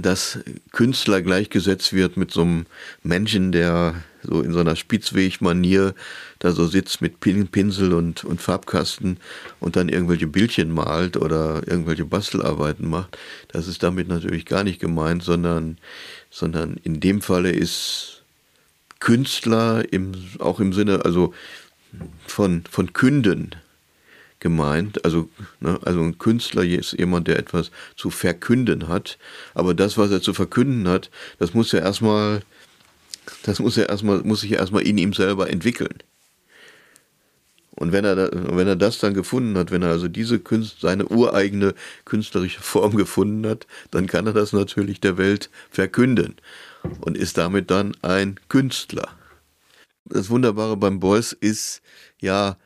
dass 0.01 0.39
Künstler 0.71 1.21
gleichgesetzt 1.21 1.93
wird 1.93 2.17
mit 2.17 2.31
so 2.31 2.41
einem 2.41 2.65
Menschen, 3.03 3.51
der 3.51 4.03
so 4.21 4.41
in 4.41 4.53
so 4.53 4.59
einer 4.59 4.75
Spitzweg-Manier 4.75 5.95
da 6.39 6.51
so 6.51 6.67
sitzt 6.67 7.01
mit 7.01 7.19
Pinsel 7.19 7.93
und, 7.93 8.23
und 8.23 8.41
Farbkasten 8.41 9.17
und 9.59 9.75
dann 9.75 9.89
irgendwelche 9.89 10.27
Bildchen 10.27 10.71
malt 10.71 11.17
oder 11.17 11.61
irgendwelche 11.65 12.05
Bastelarbeiten 12.05 12.87
macht. 12.87 13.17
Das 13.47 13.67
ist 13.67 13.83
damit 13.83 14.07
natürlich 14.07 14.45
gar 14.45 14.63
nicht 14.63 14.79
gemeint, 14.79 15.23
sondern, 15.23 15.77
sondern 16.29 16.77
in 16.83 16.99
dem 16.99 17.21
Falle 17.21 17.51
ist 17.51 18.23
Künstler 18.99 19.85
im, 19.91 20.13
auch 20.39 20.59
im 20.59 20.73
Sinne, 20.73 21.05
also 21.05 21.33
von, 22.27 22.63
von 22.69 22.93
Künden 22.93 23.55
gemeint. 24.39 25.03
Also, 25.05 25.29
ne, 25.59 25.79
also 25.83 26.01
ein 26.01 26.17
Künstler 26.17 26.63
ist 26.63 26.93
jemand, 26.93 27.27
der 27.27 27.39
etwas 27.39 27.71
zu 27.95 28.09
verkünden 28.09 28.87
hat. 28.87 29.17
Aber 29.53 29.73
das, 29.73 29.97
was 29.97 30.11
er 30.11 30.21
zu 30.21 30.33
verkünden 30.33 30.87
hat, 30.87 31.09
das 31.39 31.53
muss 31.53 31.71
ja 31.71 31.79
erstmal, 31.79 32.41
das 33.43 33.59
muss 33.59 33.75
ja 33.75 33.85
erstmal, 33.85 34.19
muss 34.19 34.41
sich 34.41 34.51
ja 34.51 34.59
erstmal 34.59 34.83
in 34.83 34.97
ihm 34.97 35.13
selber 35.13 35.49
entwickeln. 35.49 35.97
Und 37.71 37.91
wenn 37.91 38.05
er, 38.05 38.31
wenn 38.33 38.67
er 38.67 38.75
das 38.75 38.97
dann 38.97 39.13
gefunden 39.13 39.55
hat, 39.55 39.69
wenn 39.69 39.83
er 39.83 39.89
also 39.89 40.07
diese 40.07 40.39
Künst, 40.39 40.81
seine 40.81 41.07
ureigene 41.07 41.75
künstlerische 42.05 42.59
Form 42.59 42.97
gefunden 42.97 43.47
hat, 43.47 43.67
dann 43.91 44.07
kann 44.07 44.25
er 44.25 44.33
das 44.33 44.51
natürlich 44.51 44.99
der 44.99 45.19
Welt 45.19 45.51
verkünden 45.69 46.37
und 47.01 47.15
ist 47.15 47.37
damit 47.37 47.69
dann 47.69 47.95
ein 48.01 48.39
Künstler. 48.49 49.09
Das 50.09 50.29
Wunderbare 50.29 50.77
beim 50.77 50.99
Beuys 50.99 51.33
ist 51.33 51.81
ja, 52.19 52.57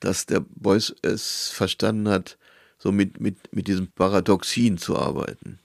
dass 0.00 0.26
der 0.26 0.40
Beuys 0.40 0.94
es 1.02 1.48
verstanden 1.48 2.08
hat, 2.08 2.38
so 2.78 2.92
mit, 2.92 3.20
mit, 3.20 3.54
mit 3.54 3.68
diesem 3.68 3.88
Paradoxien 3.88 4.78
zu 4.78 4.96
arbeiten. 4.96 5.58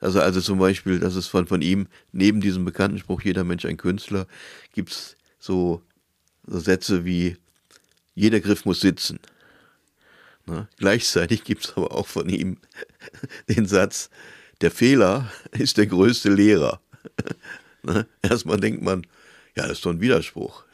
Also, 0.00 0.20
also 0.20 0.40
zum 0.40 0.58
Beispiel, 0.58 0.98
das 0.98 1.14
ist 1.14 1.28
von, 1.28 1.46
von 1.46 1.62
ihm, 1.62 1.86
neben 2.10 2.40
diesem 2.40 2.64
bekannten 2.64 2.98
Spruch, 2.98 3.22
jeder 3.22 3.44
Mensch 3.44 3.64
ein 3.64 3.76
Künstler, 3.76 4.26
gibt's 4.72 5.16
so, 5.38 5.82
so 6.44 6.58
Sätze 6.58 7.04
wie, 7.04 7.36
jeder 8.14 8.40
Griff 8.40 8.64
muss 8.64 8.80
sitzen. 8.80 9.20
Na, 10.44 10.68
gleichzeitig 10.78 11.44
gibt's 11.44 11.74
aber 11.76 11.92
auch 11.92 12.08
von 12.08 12.28
ihm 12.28 12.58
den 13.48 13.66
Satz, 13.66 14.10
der 14.60 14.72
Fehler 14.72 15.30
ist 15.52 15.76
der 15.76 15.86
größte 15.86 16.30
Lehrer. 16.30 16.80
Na, 17.82 18.06
erstmal 18.22 18.58
denkt 18.58 18.82
man, 18.82 19.06
ja, 19.56 19.66
das 19.66 19.78
ist 19.78 19.86
doch 19.86 19.90
ein 19.90 20.00
Widerspruch. 20.00 20.64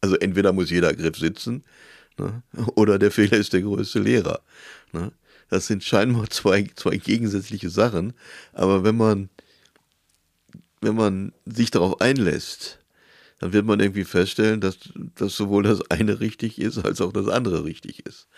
Also 0.00 0.16
entweder 0.16 0.52
muss 0.52 0.70
jeder 0.70 0.94
Griff 0.94 1.16
sitzen 1.16 1.64
ne? 2.18 2.42
oder 2.74 2.98
der 2.98 3.10
Fehler 3.10 3.38
ist 3.38 3.52
der 3.52 3.62
größte 3.62 4.00
Lehrer. 4.00 4.40
Ne? 4.92 5.12
Das 5.48 5.66
sind 5.66 5.84
scheinbar 5.84 6.28
zwei, 6.30 6.68
zwei 6.74 6.96
gegensätzliche 6.96 7.70
Sachen, 7.70 8.14
aber 8.52 8.84
wenn 8.84 8.96
man, 8.96 9.28
wenn 10.80 10.96
man 10.96 11.32
sich 11.46 11.70
darauf 11.70 12.00
einlässt, 12.00 12.78
dann 13.38 13.52
wird 13.52 13.66
man 13.66 13.80
irgendwie 13.80 14.04
feststellen, 14.04 14.60
dass, 14.60 14.78
dass 15.14 15.36
sowohl 15.36 15.62
das 15.62 15.90
eine 15.90 16.20
richtig 16.20 16.60
ist, 16.60 16.78
als 16.78 17.00
auch 17.00 17.12
das 17.12 17.28
andere 17.28 17.64
richtig 17.64 18.06
ist. 18.06 18.28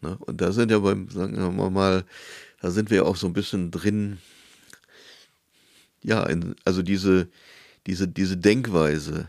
Ne? 0.00 0.16
Und 0.20 0.40
da 0.40 0.52
sind 0.52 0.70
ja 0.70 0.78
beim, 0.78 1.08
sagen 1.10 1.36
wir 1.36 1.70
mal, 1.70 2.04
da 2.60 2.70
sind 2.70 2.90
wir 2.90 3.06
auch 3.06 3.16
so 3.16 3.26
ein 3.26 3.34
bisschen 3.34 3.70
drin, 3.70 4.18
ja, 6.02 6.24
in, 6.24 6.54
also 6.64 6.82
diese, 6.82 7.28
diese, 7.86 8.08
diese 8.08 8.36
Denkweise, 8.36 9.28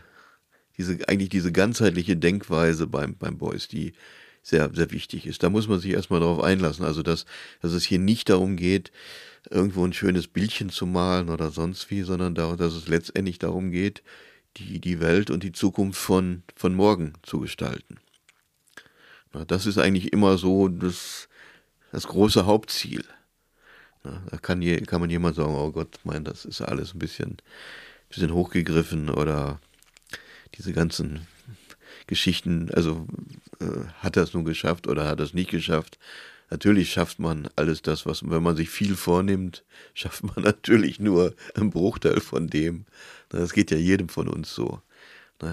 diese, 0.76 0.98
eigentlich 1.08 1.28
diese 1.28 1.52
ganzheitliche 1.52 2.16
Denkweise 2.16 2.86
beim, 2.86 3.16
beim 3.16 3.38
Boys, 3.38 3.68
die 3.68 3.92
sehr, 4.42 4.70
sehr 4.72 4.90
wichtig 4.90 5.26
ist. 5.26 5.42
Da 5.42 5.50
muss 5.50 5.68
man 5.68 5.80
sich 5.80 5.92
erstmal 5.92 6.20
darauf 6.20 6.42
einlassen. 6.42 6.84
Also, 6.84 7.02
dass, 7.02 7.26
dass 7.60 7.72
es 7.72 7.84
hier 7.84 7.98
nicht 7.98 8.28
darum 8.28 8.56
geht, 8.56 8.90
irgendwo 9.48 9.84
ein 9.84 9.92
schönes 9.92 10.28
Bildchen 10.28 10.70
zu 10.70 10.86
malen 10.86 11.28
oder 11.28 11.50
sonst 11.50 11.90
wie, 11.90 12.02
sondern 12.02 12.34
darum, 12.34 12.56
dass 12.56 12.74
es 12.74 12.88
letztendlich 12.88 13.38
darum 13.38 13.70
geht, 13.70 14.02
die, 14.56 14.80
die 14.80 15.00
Welt 15.00 15.30
und 15.30 15.42
die 15.42 15.52
Zukunft 15.52 16.00
von, 16.00 16.42
von 16.56 16.74
morgen 16.74 17.14
zu 17.22 17.40
gestalten. 17.40 17.98
Na, 19.32 19.44
das 19.44 19.66
ist 19.66 19.78
eigentlich 19.78 20.12
immer 20.12 20.38
so 20.38 20.68
das, 20.68 21.28
das 21.92 22.08
große 22.08 22.46
Hauptziel. 22.46 23.04
Na, 24.02 24.22
da 24.30 24.38
kann, 24.38 24.60
je, 24.62 24.80
kann 24.80 25.00
man 25.00 25.10
jemand 25.10 25.36
sagen, 25.36 25.54
oh 25.54 25.70
Gott, 25.70 26.00
mein, 26.04 26.24
das 26.24 26.44
ist 26.44 26.60
alles 26.60 26.94
ein 26.94 26.98
bisschen, 26.98 27.36
bisschen 28.10 28.34
hochgegriffen 28.34 29.08
oder 29.08 29.60
diese 30.56 30.72
ganzen 30.72 31.26
Geschichten, 32.06 32.70
also 32.74 33.06
äh, 33.60 33.86
hat 34.00 34.16
er 34.16 34.24
es 34.24 34.34
nun 34.34 34.44
geschafft 34.44 34.88
oder 34.88 35.06
hat 35.06 35.20
er 35.20 35.24
es 35.24 35.32
nicht 35.32 35.50
geschafft? 35.50 35.98
Natürlich 36.50 36.92
schafft 36.92 37.20
man 37.20 37.48
alles 37.54 37.82
das, 37.82 38.06
was, 38.06 38.28
wenn 38.28 38.42
man 38.42 38.56
sich 38.56 38.68
viel 38.68 38.96
vornimmt, 38.96 39.64
schafft 39.94 40.24
man 40.24 40.44
natürlich 40.44 40.98
nur 40.98 41.34
einen 41.54 41.70
Bruchteil 41.70 42.20
von 42.20 42.48
dem. 42.48 42.84
Das 43.28 43.52
geht 43.52 43.70
ja 43.70 43.76
jedem 43.76 44.08
von 44.08 44.28
uns 44.28 44.54
so. 44.54 44.82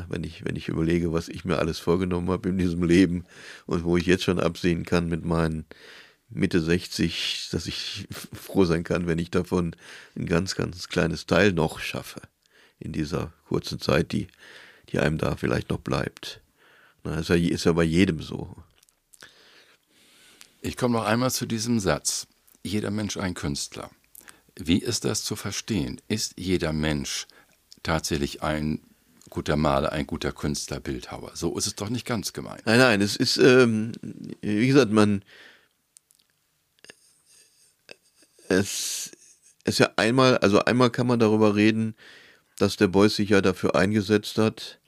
Wenn 0.09 0.25
ich, 0.25 0.43
wenn 0.43 0.57
ich 0.57 0.67
überlege, 0.67 1.13
was 1.13 1.29
ich 1.29 1.45
mir 1.45 1.59
alles 1.59 1.79
vorgenommen 1.79 2.29
habe 2.29 2.49
in 2.49 2.57
diesem 2.57 2.83
Leben 2.83 3.23
und 3.67 3.85
wo 3.85 3.95
ich 3.95 4.05
jetzt 4.05 4.25
schon 4.25 4.37
absehen 4.37 4.83
kann 4.83 5.07
mit 5.07 5.23
meinen 5.23 5.65
Mitte 6.27 6.59
60, 6.59 7.47
dass 7.51 7.67
ich 7.67 8.05
froh 8.33 8.65
sein 8.65 8.83
kann, 8.83 9.07
wenn 9.07 9.19
ich 9.19 9.31
davon 9.31 9.77
ein 10.17 10.25
ganz, 10.25 10.55
ganz 10.55 10.89
kleines 10.89 11.25
Teil 11.25 11.53
noch 11.53 11.79
schaffe 11.79 12.19
in 12.79 12.91
dieser 12.91 13.33
kurzen 13.47 13.79
Zeit, 13.79 14.11
die 14.11 14.27
die 14.89 14.99
einem 14.99 15.17
da 15.17 15.35
vielleicht 15.35 15.69
noch 15.69 15.79
bleibt. 15.79 16.41
Na, 17.03 17.19
ist, 17.19 17.29
ja, 17.29 17.35
ist 17.35 17.65
ja 17.65 17.73
bei 17.73 17.83
jedem 17.83 18.21
so. 18.21 18.55
Ich 20.61 20.77
komme 20.77 20.97
noch 20.97 21.05
einmal 21.05 21.31
zu 21.31 21.45
diesem 21.45 21.79
Satz. 21.79 22.27
Jeder 22.63 22.91
Mensch 22.91 23.17
ein 23.17 23.33
Künstler. 23.33 23.89
Wie 24.55 24.79
ist 24.79 25.05
das 25.05 25.23
zu 25.23 25.35
verstehen? 25.35 26.01
Ist 26.07 26.33
jeder 26.37 26.73
Mensch 26.73 27.27
tatsächlich 27.83 28.41
ein 28.41 28.81
guter 29.29 29.55
Maler, 29.55 29.91
ein 29.91 30.07
guter 30.07 30.31
Künstler, 30.31 30.79
Bildhauer? 30.79 31.31
So 31.35 31.55
ist 31.57 31.67
es 31.67 31.75
doch 31.75 31.89
nicht 31.89 32.05
ganz 32.05 32.33
gemeint. 32.33 32.65
Nein, 32.65 32.79
nein, 32.79 33.01
es 33.01 33.15
ist, 33.15 33.37
ähm, 33.37 33.91
wie 34.41 34.67
gesagt, 34.67 34.91
man, 34.91 35.23
es 38.49 39.11
ist 39.63 39.79
ja 39.79 39.91
einmal, 39.95 40.37
also 40.39 40.63
einmal 40.65 40.89
kann 40.89 41.07
man 41.07 41.19
darüber 41.19 41.55
reden, 41.55 41.95
dass 42.57 42.77
der 42.77 42.87
Beuys 42.87 43.15
sich 43.15 43.29
ja 43.29 43.41
dafür 43.41 43.75
eingesetzt 43.75 44.37
hat, 44.37 44.79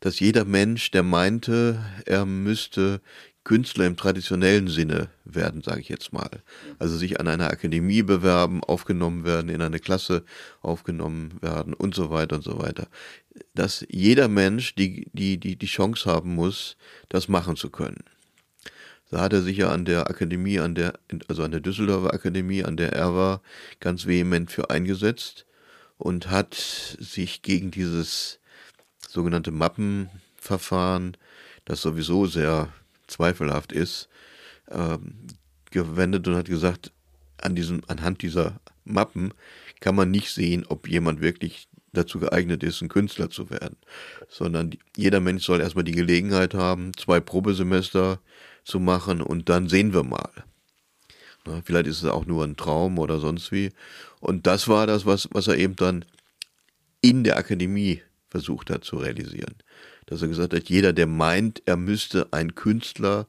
dass 0.00 0.20
jeder 0.20 0.44
Mensch, 0.44 0.90
der 0.90 1.02
meinte, 1.02 1.84
er 2.06 2.24
müsste 2.24 3.00
Künstler 3.44 3.86
im 3.86 3.96
traditionellen 3.96 4.68
Sinne 4.68 5.08
werden, 5.24 5.62
sage 5.62 5.80
ich 5.80 5.88
jetzt 5.88 6.12
mal. 6.12 6.42
Also 6.78 6.96
sich 6.96 7.20
an 7.20 7.28
einer 7.28 7.50
Akademie 7.50 8.02
bewerben, 8.02 8.62
aufgenommen 8.62 9.24
werden, 9.24 9.50
in 9.50 9.62
eine 9.62 9.78
Klasse 9.78 10.24
aufgenommen 10.60 11.38
werden 11.40 11.74
und 11.74 11.94
so 11.94 12.10
weiter 12.10 12.36
und 12.36 12.42
so 12.44 12.58
weiter. 12.58 12.86
Dass 13.54 13.84
jeder 13.90 14.28
Mensch 14.28 14.74
die, 14.74 15.08
die, 15.12 15.38
die, 15.38 15.56
die 15.56 15.66
Chance 15.66 16.10
haben 16.10 16.34
muss, 16.34 16.76
das 17.08 17.28
machen 17.28 17.56
zu 17.56 17.70
können. 17.70 18.04
Da 19.10 19.22
hat 19.22 19.32
er 19.32 19.42
sich 19.42 19.56
ja 19.56 19.70
an 19.70 19.84
der 19.84 20.08
Akademie, 20.08 20.60
an 20.60 20.74
der, 20.74 20.94
also 21.28 21.42
an 21.42 21.50
der 21.50 21.60
Düsseldorfer 21.60 22.14
Akademie, 22.14 22.62
an 22.64 22.76
der 22.76 22.92
er 22.92 23.14
war, 23.14 23.42
ganz 23.80 24.06
vehement 24.06 24.50
für 24.50 24.70
eingesetzt 24.70 25.46
und 26.00 26.30
hat 26.30 26.54
sich 26.54 27.42
gegen 27.42 27.70
dieses 27.70 28.40
sogenannte 29.06 29.50
Mappenverfahren, 29.50 31.16
das 31.66 31.82
sowieso 31.82 32.26
sehr 32.26 32.72
zweifelhaft 33.06 33.72
ist, 33.72 34.08
ähm, 34.70 35.26
gewendet 35.70 36.26
und 36.26 36.36
hat 36.36 36.48
gesagt, 36.48 36.92
an 37.42 37.54
diesem, 37.54 37.82
anhand 37.86 38.22
dieser 38.22 38.60
Mappen 38.84 39.34
kann 39.80 39.94
man 39.94 40.10
nicht 40.10 40.30
sehen, 40.30 40.64
ob 40.68 40.88
jemand 40.88 41.20
wirklich 41.20 41.68
dazu 41.92 42.18
geeignet 42.18 42.62
ist, 42.62 42.80
ein 42.80 42.88
Künstler 42.88 43.28
zu 43.28 43.50
werden, 43.50 43.76
sondern 44.28 44.70
jeder 44.96 45.20
Mensch 45.20 45.44
soll 45.44 45.60
erstmal 45.60 45.84
die 45.84 45.92
Gelegenheit 45.92 46.54
haben, 46.54 46.92
zwei 46.96 47.20
Probesemester 47.20 48.20
zu 48.64 48.80
machen 48.80 49.20
und 49.20 49.48
dann 49.48 49.68
sehen 49.68 49.92
wir 49.92 50.04
mal. 50.04 50.30
Vielleicht 51.64 51.86
ist 51.86 52.02
es 52.02 52.08
auch 52.08 52.26
nur 52.26 52.44
ein 52.44 52.56
Traum 52.56 52.98
oder 52.98 53.18
sonst 53.18 53.50
wie. 53.50 53.70
Und 54.20 54.46
das 54.46 54.68
war 54.68 54.86
das, 54.86 55.06
was, 55.06 55.28
was 55.32 55.48
er 55.48 55.56
eben 55.56 55.76
dann 55.76 56.04
in 57.00 57.24
der 57.24 57.38
Akademie 57.38 58.02
versucht 58.28 58.70
hat 58.70 58.84
zu 58.84 58.96
realisieren. 58.96 59.54
Dass 60.06 60.22
er 60.22 60.28
gesagt 60.28 60.54
hat, 60.54 60.68
jeder, 60.68 60.92
der 60.92 61.06
meint, 61.06 61.62
er 61.66 61.76
müsste 61.76 62.28
ein 62.32 62.54
Künstler 62.54 63.26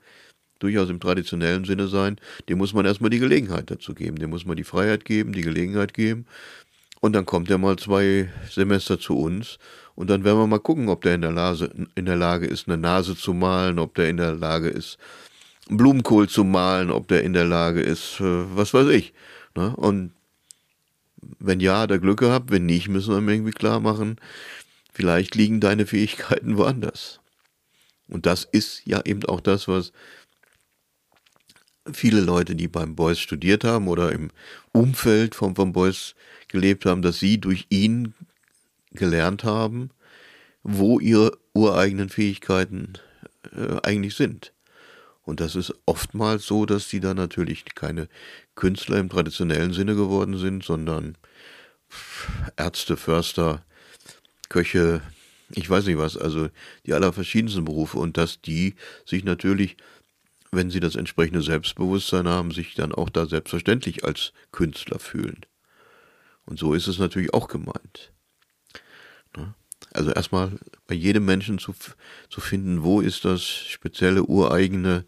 durchaus 0.59 0.89
im 0.89 0.99
traditionellen 0.99 1.65
Sinne 1.65 1.87
sein, 1.87 2.17
dem 2.47 2.59
muss 2.59 2.73
man 2.73 2.85
erstmal 2.85 3.09
die 3.09 3.19
Gelegenheit 3.19 3.71
dazu 3.71 3.93
geben, 3.93 4.17
dem 4.17 4.29
muss 4.29 4.45
man 4.45 4.57
die 4.57 4.63
Freiheit 4.63 5.05
geben, 5.05 5.33
die 5.33 5.41
Gelegenheit 5.41 5.93
geben. 5.93 6.25
Und 6.99 7.13
dann 7.13 7.25
kommt 7.25 7.49
er 7.49 7.57
mal 7.57 7.77
zwei 7.77 8.29
Semester 8.49 8.99
zu 8.99 9.17
uns 9.17 9.57
und 9.95 10.09
dann 10.09 10.23
werden 10.23 10.37
wir 10.37 10.45
mal 10.45 10.59
gucken, 10.59 10.87
ob 10.89 11.01
der 11.01 11.15
in 11.15 11.21
der, 11.21 11.31
Lage, 11.31 11.71
in 11.95 12.05
der 12.05 12.15
Lage 12.15 12.45
ist, 12.45 12.67
eine 12.67 12.77
Nase 12.77 13.15
zu 13.15 13.33
malen, 13.33 13.79
ob 13.79 13.95
der 13.95 14.07
in 14.07 14.17
der 14.17 14.33
Lage 14.33 14.69
ist, 14.69 14.99
Blumenkohl 15.67 16.29
zu 16.29 16.43
malen, 16.43 16.91
ob 16.91 17.07
der 17.07 17.23
in 17.23 17.33
der 17.33 17.45
Lage 17.45 17.81
ist, 17.81 18.19
äh, 18.19 18.55
was 18.55 18.73
weiß 18.73 18.89
ich. 18.89 19.13
Ne? 19.55 19.75
Und 19.75 20.11
wenn 21.39 21.59
ja, 21.59 21.79
hat 21.81 21.91
er 21.91 21.99
Glück 21.99 22.19
gehabt, 22.19 22.51
wenn 22.51 22.65
nicht, 22.65 22.87
müssen 22.87 23.11
wir 23.11 23.19
ihm 23.19 23.29
irgendwie 23.29 23.51
klar 23.51 23.79
machen, 23.79 24.17
vielleicht 24.93 25.35
liegen 25.35 25.59
deine 25.59 25.85
Fähigkeiten 25.85 26.57
woanders. 26.57 27.19
Und 28.07 28.25
das 28.25 28.43
ist 28.43 28.81
ja 28.85 29.01
eben 29.05 29.25
auch 29.25 29.39
das, 29.39 29.67
was 29.67 29.93
viele 31.91 32.21
Leute, 32.21 32.55
die 32.55 32.67
beim 32.67 32.95
Beuys 32.95 33.19
studiert 33.19 33.63
haben 33.63 33.87
oder 33.87 34.11
im 34.11 34.29
Umfeld 34.71 35.33
von, 35.35 35.55
von 35.55 35.73
Beuys 35.73 36.15
gelebt 36.47 36.85
haben, 36.85 37.01
dass 37.01 37.19
sie 37.19 37.39
durch 37.39 37.65
ihn 37.69 38.13
gelernt 38.91 39.43
haben, 39.43 39.89
wo 40.63 40.99
ihre 40.99 41.37
ureigenen 41.53 42.09
Fähigkeiten 42.09 42.93
äh, 43.55 43.77
eigentlich 43.83 44.15
sind. 44.15 44.53
Und 45.23 45.39
das 45.39 45.55
ist 45.55 45.73
oftmals 45.85 46.45
so, 46.45 46.65
dass 46.65 46.87
die 46.87 46.99
dann 46.99 47.17
natürlich 47.17 47.65
keine 47.75 48.07
Künstler 48.55 48.97
im 48.97 49.09
traditionellen 49.09 49.73
Sinne 49.73 49.95
geworden 49.95 50.37
sind, 50.37 50.63
sondern 50.63 51.17
Ärzte, 52.57 52.97
Förster, 52.97 53.63
Köche, 54.49 55.01
ich 55.53 55.69
weiß 55.69 55.85
nicht 55.85 55.97
was, 55.97 56.17
also 56.17 56.49
die 56.85 56.93
allerverschiedensten 56.93 57.65
Berufe 57.65 57.97
und 57.99 58.17
dass 58.17 58.41
die 58.41 58.75
sich 59.05 59.23
natürlich, 59.23 59.77
wenn 60.51 60.71
sie 60.71 60.79
das 60.79 60.95
entsprechende 60.95 61.41
Selbstbewusstsein 61.41 62.27
haben, 62.27 62.51
sich 62.51 62.73
dann 62.73 62.93
auch 62.93 63.09
da 63.09 63.25
selbstverständlich 63.25 64.03
als 64.03 64.33
Künstler 64.51 64.99
fühlen. 64.99 65.45
Und 66.45 66.57
so 66.59 66.73
ist 66.73 66.87
es 66.87 66.99
natürlich 66.99 67.33
auch 67.33 67.47
gemeint. 67.47 68.11
Also 69.93 70.11
erstmal 70.11 70.51
bei 70.87 70.95
jedem 70.95 71.25
Menschen 71.25 71.59
zu, 71.59 71.73
zu 72.29 72.41
finden, 72.41 72.83
wo 72.83 73.01
ist 73.01 73.25
das 73.25 73.43
spezielle, 73.43 74.23
ureigene, 74.23 75.05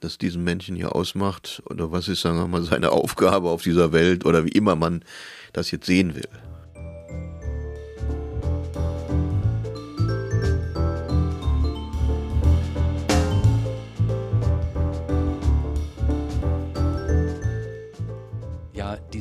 das 0.00 0.18
diesen 0.18 0.44
Menschen 0.44 0.76
hier 0.76 0.94
ausmacht 0.94 1.62
oder 1.66 1.92
was 1.92 2.08
ist, 2.08 2.22
sagen 2.22 2.38
wir 2.38 2.46
mal, 2.46 2.62
seine 2.62 2.90
Aufgabe 2.92 3.50
auf 3.50 3.62
dieser 3.62 3.92
Welt 3.92 4.24
oder 4.24 4.44
wie 4.44 4.50
immer 4.50 4.76
man 4.76 5.04
das 5.52 5.70
jetzt 5.70 5.86
sehen 5.86 6.14
will. 6.14 6.28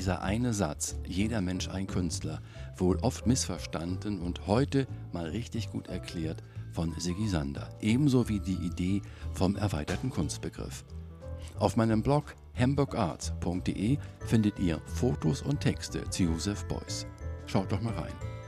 Dieser 0.10 0.24
eine 0.24 0.54
Satz, 0.54 0.95
jeder 1.06 1.39
Mensch 1.39 1.69
ein 1.69 1.86
Künstler, 1.86 2.41
wohl 2.78 2.98
oft 3.04 3.28
missverstanden 3.28 4.22
und 4.22 4.48
heute 4.48 4.88
mal 5.13 5.28
richtig 5.28 5.69
gut 5.69 5.86
erklärt 5.86 6.41
von 6.72 6.91
Sigi 6.98 7.28
Sander, 7.28 7.69
ebenso 7.80 8.28
wie 8.28 8.39
die 8.39 8.56
Idee 8.56 9.04
vom 9.34 9.56
erweiterten 9.56 10.10
Kunstbegriff. 10.10 10.84
Auf 11.60 11.78
meinem 11.78 12.02
Blog 12.02 12.34
hamburgarts.de 12.56 14.00
findet 14.26 14.58
ihr 14.58 14.82
Fotos 14.88 15.43
und 15.43 15.60
Texte 15.60 16.10
zu 16.10 16.24
Josef 16.24 16.67
Beuys. 16.67 17.06
Schaut 17.45 17.72
doch 17.72 17.82
mal 17.82 17.93
rein. 17.93 18.38